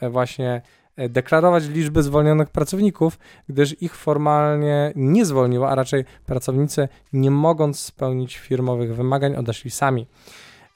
e, 0.00 0.10
właśnie 0.10 0.62
e, 0.96 1.08
deklarować 1.08 1.68
liczby 1.68 2.02
zwolnionych 2.02 2.50
pracowników, 2.50 3.18
gdyż 3.48 3.82
ich 3.82 3.96
formalnie 3.96 4.92
nie 4.96 5.24
zwolniła, 5.24 5.70
a 5.70 5.74
raczej 5.74 6.04
pracownicy 6.26 6.88
nie 7.12 7.30
mogąc 7.30 7.80
spełnić 7.80 8.38
firmowych 8.38 8.96
wymagań 8.96 9.36
odeszli 9.36 9.70
sami. 9.70 10.06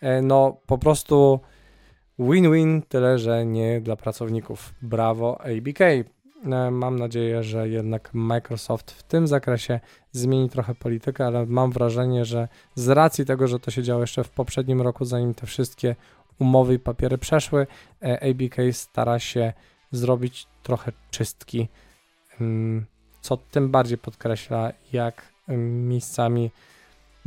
E, 0.01 0.23
no 0.23 0.57
po 0.67 0.79
prostu 0.79 1.41
Win-win, 2.19 2.83
tyle 2.83 3.19
że 3.19 3.47
nie 3.47 3.81
dla 3.81 3.97
pracowników. 3.97 4.75
Brawo 4.83 5.41
ABK. 5.41 5.81
E, 5.81 6.71
mam 6.71 6.99
nadzieję, 6.99 7.43
że 7.43 7.69
jednak 7.69 8.11
Microsoft 8.15 8.91
w 8.91 9.03
tym 9.03 9.27
zakresie 9.27 9.81
zmieni 10.13 10.51
trochę 10.51 10.75
politykę, 10.75 11.27
ale 11.27 11.47
mam 11.47 11.73
wrażenie, 11.73 12.25
że 12.25 12.49
z 12.75 12.89
racji 12.89 13.25
tego, 13.25 13.49
że 13.49 13.61
to 13.61 13.71
się 13.71 13.83
działo 13.83 14.01
jeszcze 14.01 14.25
w 14.25 14.31
poprzednim 14.31 14.83
roku, 14.83 15.05
zanim 15.05 15.35
te 15.35 15.47
wszystkie 15.47 15.97
umowy 16.39 16.75
i 16.75 16.79
papiery 16.79 17.19
przeszły, 17.19 17.67
e, 18.03 18.31
ABK 18.31 18.57
stara 18.73 19.19
się 19.19 19.53
zrobić 19.93 20.47
trochę 20.63 20.93
czystki, 21.11 21.69
co 23.21 23.37
tym 23.37 23.71
bardziej 23.71 23.99
podkreśla, 23.99 24.73
jak 24.93 25.23
miejscami 25.49 26.51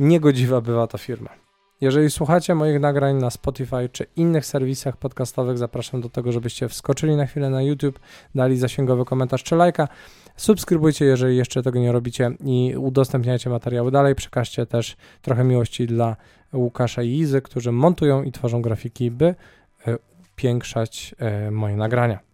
niegodziwa 0.00 0.60
bywa 0.60 0.86
ta 0.86 0.98
firma. 0.98 1.47
Jeżeli 1.80 2.10
słuchacie 2.10 2.54
moich 2.54 2.80
nagrań 2.80 3.16
na 3.16 3.30
Spotify 3.30 3.88
czy 3.92 4.06
innych 4.16 4.46
serwisach 4.46 4.96
podcastowych, 4.96 5.58
zapraszam 5.58 6.00
do 6.00 6.08
tego, 6.08 6.32
żebyście 6.32 6.68
wskoczyli 6.68 7.16
na 7.16 7.26
chwilę 7.26 7.50
na 7.50 7.62
YouTube, 7.62 7.98
dali 8.34 8.58
zasięgowy 8.58 9.04
komentarz 9.04 9.42
czy 9.42 9.56
lajka. 9.56 9.88
Subskrybujcie, 10.36 11.04
jeżeli 11.04 11.36
jeszcze 11.36 11.62
tego 11.62 11.78
nie 11.78 11.92
robicie 11.92 12.30
i 12.44 12.74
udostępniajcie 12.76 13.50
materiały 13.50 13.90
dalej. 13.90 14.14
Przekażcie 14.14 14.66
też 14.66 14.96
trochę 15.22 15.44
miłości 15.44 15.86
dla 15.86 16.16
Łukasza 16.52 17.02
i 17.02 17.10
Izy, 17.10 17.42
którzy 17.42 17.72
montują 17.72 18.22
i 18.22 18.32
tworzą 18.32 18.62
grafiki, 18.62 19.10
by 19.10 19.34
e, 19.86 19.98
upiększać 20.32 21.14
e, 21.18 21.50
moje 21.50 21.76
nagrania. 21.76 22.27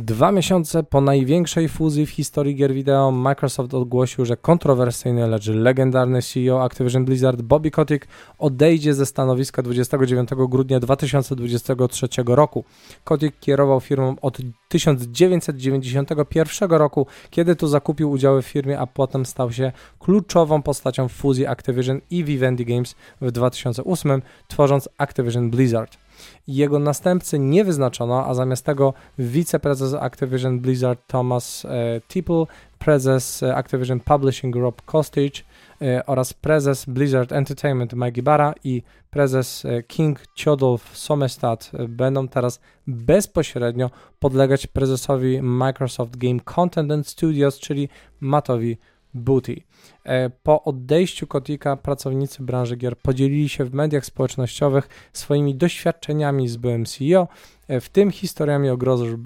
Dwa 0.00 0.32
miesiące 0.32 0.82
po 0.82 1.00
największej 1.00 1.68
fuzji 1.68 2.06
w 2.06 2.10
historii 2.10 2.54
gier 2.54 2.74
wideo 2.74 3.10
Microsoft 3.10 3.74
ogłosił, 3.74 4.24
że 4.24 4.36
kontrowersyjny, 4.36 5.26
lecz 5.26 5.46
legendarny 5.46 6.22
CEO 6.22 6.62
Activision 6.62 7.04
Blizzard 7.04 7.42
Bobby 7.42 7.70
Kotick 7.70 8.06
odejdzie 8.38 8.94
ze 8.94 9.06
stanowiska 9.06 9.62
29 9.62 10.30
grudnia 10.48 10.80
2023 10.80 12.08
roku. 12.26 12.64
Kotick 13.04 13.40
kierował 13.40 13.80
firmą 13.80 14.16
od 14.22 14.38
1991 14.68 16.70
roku, 16.70 17.06
kiedy 17.30 17.56
to 17.56 17.68
zakupił 17.68 18.10
udziały 18.10 18.42
w 18.42 18.46
firmie, 18.46 18.78
a 18.78 18.86
potem 18.86 19.26
stał 19.26 19.52
się 19.52 19.72
kluczową 19.98 20.62
postacią 20.62 21.08
fuzji 21.08 21.46
Activision 21.46 22.00
i 22.10 22.24
Vivendi 22.24 22.64
Games 22.64 22.94
w 23.20 23.32
2008, 23.32 24.22
tworząc 24.48 24.88
Activision 24.98 25.50
Blizzard. 25.50 26.07
Jego 26.46 26.78
następcy 26.78 27.38
nie 27.38 27.64
wyznaczono, 27.64 28.26
a 28.26 28.34
zamiast 28.34 28.64
tego 28.64 28.94
wiceprezes 29.18 29.94
Activision 29.94 30.60
Blizzard 30.60 31.00
Thomas 31.06 31.64
e, 31.64 32.00
Tipple, 32.08 32.44
prezes 32.78 33.42
e, 33.42 33.56
Activision 33.56 34.00
Publishing 34.00 34.56
Rob 34.56 34.82
Kostic 34.82 35.44
e, 35.82 36.06
oraz 36.06 36.32
prezes 36.32 36.84
Blizzard 36.84 37.32
Entertainment 37.32 37.92
Mike 37.92 38.20
Ibarra 38.20 38.54
i 38.64 38.82
prezes 39.10 39.64
e, 39.64 39.82
King 39.82 40.18
Ciodolf 40.34 40.96
Somestad 40.98 41.70
e, 41.74 41.88
będą 41.88 42.28
teraz 42.28 42.60
bezpośrednio 42.86 43.90
podlegać 44.18 44.66
prezesowi 44.66 45.42
Microsoft 45.42 46.16
Game 46.16 46.40
Content 46.40 46.92
and 46.92 47.06
Studios, 47.06 47.58
czyli 47.58 47.88
Mattowi 48.20 48.78
Booty. 49.18 49.62
E, 50.04 50.30
po 50.30 50.64
odejściu 50.64 51.26
Kotika 51.26 51.76
pracownicy 51.76 52.42
branży 52.42 52.76
gier 52.76 52.96
podzielili 52.96 53.48
się 53.48 53.64
w 53.64 53.74
mediach 53.74 54.04
społecznościowych 54.04 54.88
swoimi 55.12 55.54
doświadczeniami 55.54 56.48
z 56.48 56.56
byłym 56.56 56.84
CEO, 56.84 57.28
e, 57.68 57.80
w 57.80 57.88
tym 57.88 58.10
historiami 58.10 58.70
o 58.70 58.78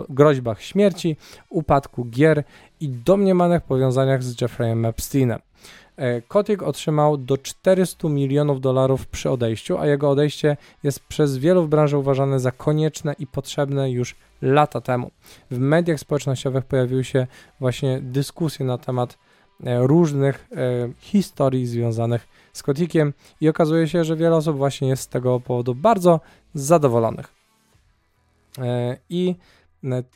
groźbach 0.09 0.62
śmierci, 0.62 1.16
upadku 1.48 2.05
gier 2.05 2.44
i 2.81 2.88
domniemanych 2.88 3.62
powiązaniach 3.62 4.22
z 4.22 4.40
Jeffreyem 4.40 4.87
Epsteinem. 4.87 5.38
Kotick 6.28 6.62
otrzymał 6.62 7.16
do 7.16 7.38
400 7.38 8.09
milionów 8.09 8.61
dolarów 8.61 9.07
przy 9.07 9.31
odejściu, 9.31 9.78
a 9.78 9.87
jego 9.87 10.11
odejście 10.11 10.57
jest 10.83 11.00
przez 11.00 11.38
wielu 11.38 11.62
w 11.62 11.68
branży 11.68 11.98
uważane 11.98 12.40
za 12.40 12.50
konieczne 12.50 13.14
i 13.18 13.26
potrzebne 13.26 13.90
już 13.90 14.16
lata 14.42 14.81
temu. 14.81 15.11
W 15.50 15.59
mediach 15.59 16.00
społecznościowych 16.00 16.64
pojawiły 16.64 17.05
się 17.05 17.26
właśnie 17.61 18.00
dyskusje 18.00 18.66
na 18.66 18.78
temat 18.78 19.12
e, 19.12 19.16
różnych 19.62 20.48
e, 20.53 20.57
historii 20.98 21.66
związanych 21.66 22.29
z 22.53 22.62
Kotikiem 22.62 23.12
i 23.40 23.48
okazuje 23.48 23.88
się, 23.88 24.05
że 24.05 24.16
wiele 24.16 24.37
osób 24.37 24.57
właśnie 24.57 24.88
jest 24.88 25.03
z 25.03 25.09
tego 25.09 25.40
powodu 25.40 25.75
bardzo 25.75 26.20
zadowolonych. 26.55 27.35
E, 28.59 28.96
I 29.11 29.35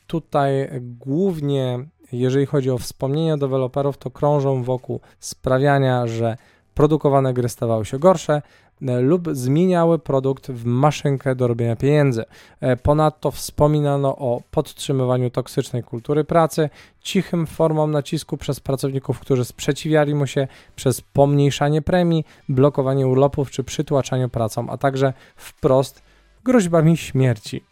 tutaj 0.07 0.69
głównie, 0.81 1.85
jeżeli 2.11 2.45
chodzi 2.45 2.71
o 2.71 2.77
wspomnienia 2.77 3.37
deweloperów, 3.37 3.97
to 3.97 4.11
krążą 4.11 4.63
wokół 4.63 4.99
sprawiania, 5.19 6.07
że 6.07 6.37
produkowane 6.73 7.33
gry 7.33 7.49
stawały 7.49 7.85
się 7.85 7.99
gorsze, 7.99 8.41
E, 8.41 8.66
lub 8.81 9.27
zmieniały 9.31 9.99
produkt 9.99 10.51
w 10.51 10.65
maszynkę 10.65 11.35
do 11.35 11.47
robienia 11.47 11.75
pieniędzy. 11.75 12.25
E, 12.61 12.75
ponadto 12.75 13.31
wspominano 13.31 14.15
o 14.17 14.41
podtrzymywaniu 14.51 15.29
toksycznej 15.29 15.83
kultury 15.83 16.23
pracy, 16.23 16.69
cichym 17.01 17.47
formom 17.47 17.91
nacisku 17.91 18.37
przez 18.37 18.59
pracowników, 18.59 19.19
którzy 19.19 19.45
sprzeciwiali 19.45 20.15
mu 20.15 20.27
się, 20.27 20.47
przez 20.75 21.01
pomniejszanie 21.01 21.81
premii, 21.81 22.25
blokowanie 22.49 23.07
urlopów 23.07 23.51
czy 23.51 23.63
przytłaczanie 23.63 24.29
pracą, 24.29 24.69
a 24.69 24.77
także 24.77 25.13
wprost 25.35 26.01
groźbami 26.43 26.97
śmierci. 26.97 27.63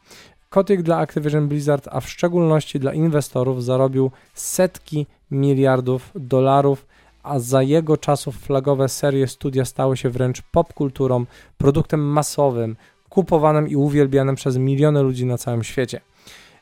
Kotyk 0.49 0.81
dla 0.81 0.97
Activision 0.97 1.47
Blizzard, 1.47 1.87
a 1.91 1.99
w 1.99 2.09
szczególności 2.09 2.79
dla 2.79 2.93
inwestorów, 2.93 3.63
zarobił 3.63 4.11
setki 4.33 5.07
miliardów 5.31 6.11
dolarów 6.15 6.85
a 7.25 7.39
za 7.39 7.61
jego 7.61 7.97
czasów 7.97 8.37
flagowe 8.37 8.89
serie 8.89 9.27
studia 9.27 9.65
stały 9.65 9.97
się 9.97 10.09
wręcz 10.09 10.41
popkulturą, 10.41 11.25
produktem 11.57 11.99
masowym, 11.99 12.75
kupowanym 13.09 13.67
i 13.67 13.75
uwielbianym 13.75 14.35
przez 14.35 14.57
miliony 14.57 15.01
ludzi 15.01 15.25
na 15.25 15.37
całym 15.37 15.63
świecie. 15.63 16.01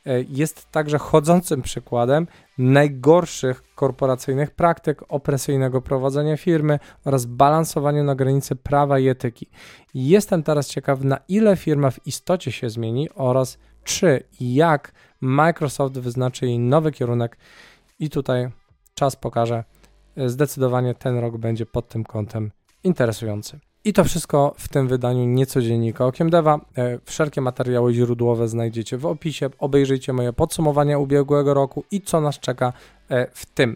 E, 0.06 0.22
jest 0.30 0.72
także 0.72 0.98
chodzącym 0.98 1.62
przykładem 1.62 2.28
najgorszych 2.58 3.64
korporacyjnych 3.76 4.52
praktyk, 4.52 5.04
opresyjnego 5.10 5.82
prowadzenia 5.82 6.38
firmy 6.38 6.80
oraz 7.06 7.26
balansowania 7.26 8.04
na 8.04 8.16
granicy 8.16 8.56
prawa 8.56 9.00
i 9.00 9.08
etyki. 9.08 9.48
Jestem 9.94 10.44
teraz 10.44 10.68
ciekaw, 10.68 11.04
na 11.04 11.20
ile 11.28 11.58
firma 11.58 11.92
w 11.92 12.08
istocie 12.08 12.52
się 12.52 12.70
zmieni 12.70 13.10
oraz 13.16 13.58
czy 13.84 14.24
i 14.40 14.56
jak 14.56 14.92
Microsoft 15.22 16.00
wyznaczy 16.00 16.46
jej 16.46 16.60
nowy 16.60 16.92
kierunek. 16.92 17.38
I 18.00 18.10
tutaj 18.10 18.50
czas 18.96 19.16
pokaże, 19.16 19.64
zdecydowanie 20.18 20.96
ten 20.96 21.18
rok 21.18 21.38
będzie 21.38 21.66
pod 21.66 21.88
tym 21.88 22.04
kątem 22.04 22.52
interesujący. 22.84 23.60
I 23.86 23.94
to 23.94 24.04
wszystko 24.04 24.56
w 24.58 24.68
tym 24.68 24.88
wydaniu 24.88 25.26
niecodziennika 25.26 26.06
Okiem 26.06 26.30
Deva. 26.30 26.60
E, 26.78 27.00
wszelkie 27.06 27.42
materiały 27.42 27.94
źródłowe 27.94 28.48
znajdziecie 28.48 28.98
w 28.98 29.06
opisie. 29.06 29.50
Obejrzyjcie 29.60 30.14
moje 30.14 30.34
podsumowanie 30.34 31.00
ubiegłego 31.00 31.54
roku 31.54 31.84
i 31.92 32.02
co 32.02 32.22
nas 32.22 32.40
czeka 32.40 32.74
e, 33.10 33.28
w 33.34 33.46
tym. 33.46 33.76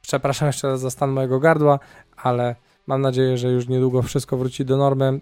Przepraszam 0.00 0.46
jeszcze 0.46 0.68
raz 0.68 0.80
za 0.80 0.90
stan 0.90 1.10
mojego 1.10 1.40
gardła, 1.40 1.78
ale 2.16 2.56
mam 2.86 3.00
nadzieję, 3.00 3.38
że 3.38 3.48
już 3.48 3.68
niedługo 3.68 4.02
wszystko 4.02 4.36
wróci 4.36 4.64
do 4.64 4.76
normy. 4.76 5.20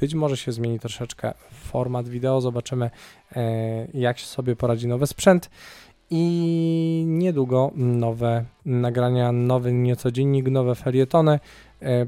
Być 0.00 0.14
może 0.14 0.36
się 0.36 0.52
zmieni 0.52 0.80
troszeczkę 0.80 1.34
format 1.52 2.08
wideo. 2.08 2.40
Zobaczymy, 2.40 2.90
e, 3.36 3.86
jak 3.94 4.20
sobie 4.20 4.56
poradzi 4.56 4.88
nowy 4.88 5.06
sprzęt 5.06 5.50
i 6.16 7.04
niedługo 7.06 7.70
nowe 7.74 8.44
nagrania, 8.64 9.32
nowy 9.32 9.72
niecodziennik, 9.72 10.48
nowe 10.48 10.74
felietony, 10.74 11.40
e, 11.82 12.06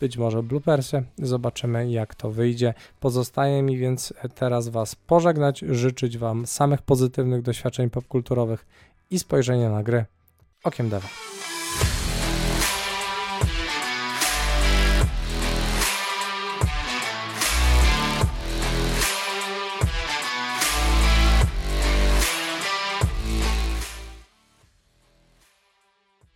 być 0.00 0.16
może 0.16 0.42
bloopersy. 0.42 1.02
Zobaczymy 1.18 1.90
jak 1.90 2.14
to 2.14 2.30
wyjdzie. 2.30 2.74
Pozostaje 3.00 3.62
mi 3.62 3.76
więc 3.78 4.14
teraz 4.34 4.68
Was 4.68 4.94
pożegnać, 4.94 5.60
życzyć 5.60 6.18
Wam 6.18 6.46
samych 6.46 6.82
pozytywnych 6.82 7.42
doświadczeń 7.42 7.90
popkulturowych 7.90 8.66
i 9.10 9.18
spojrzenia 9.18 9.70
na 9.70 9.82
gry 9.82 10.04
okiem 10.64 10.88
Deva. 10.88 11.08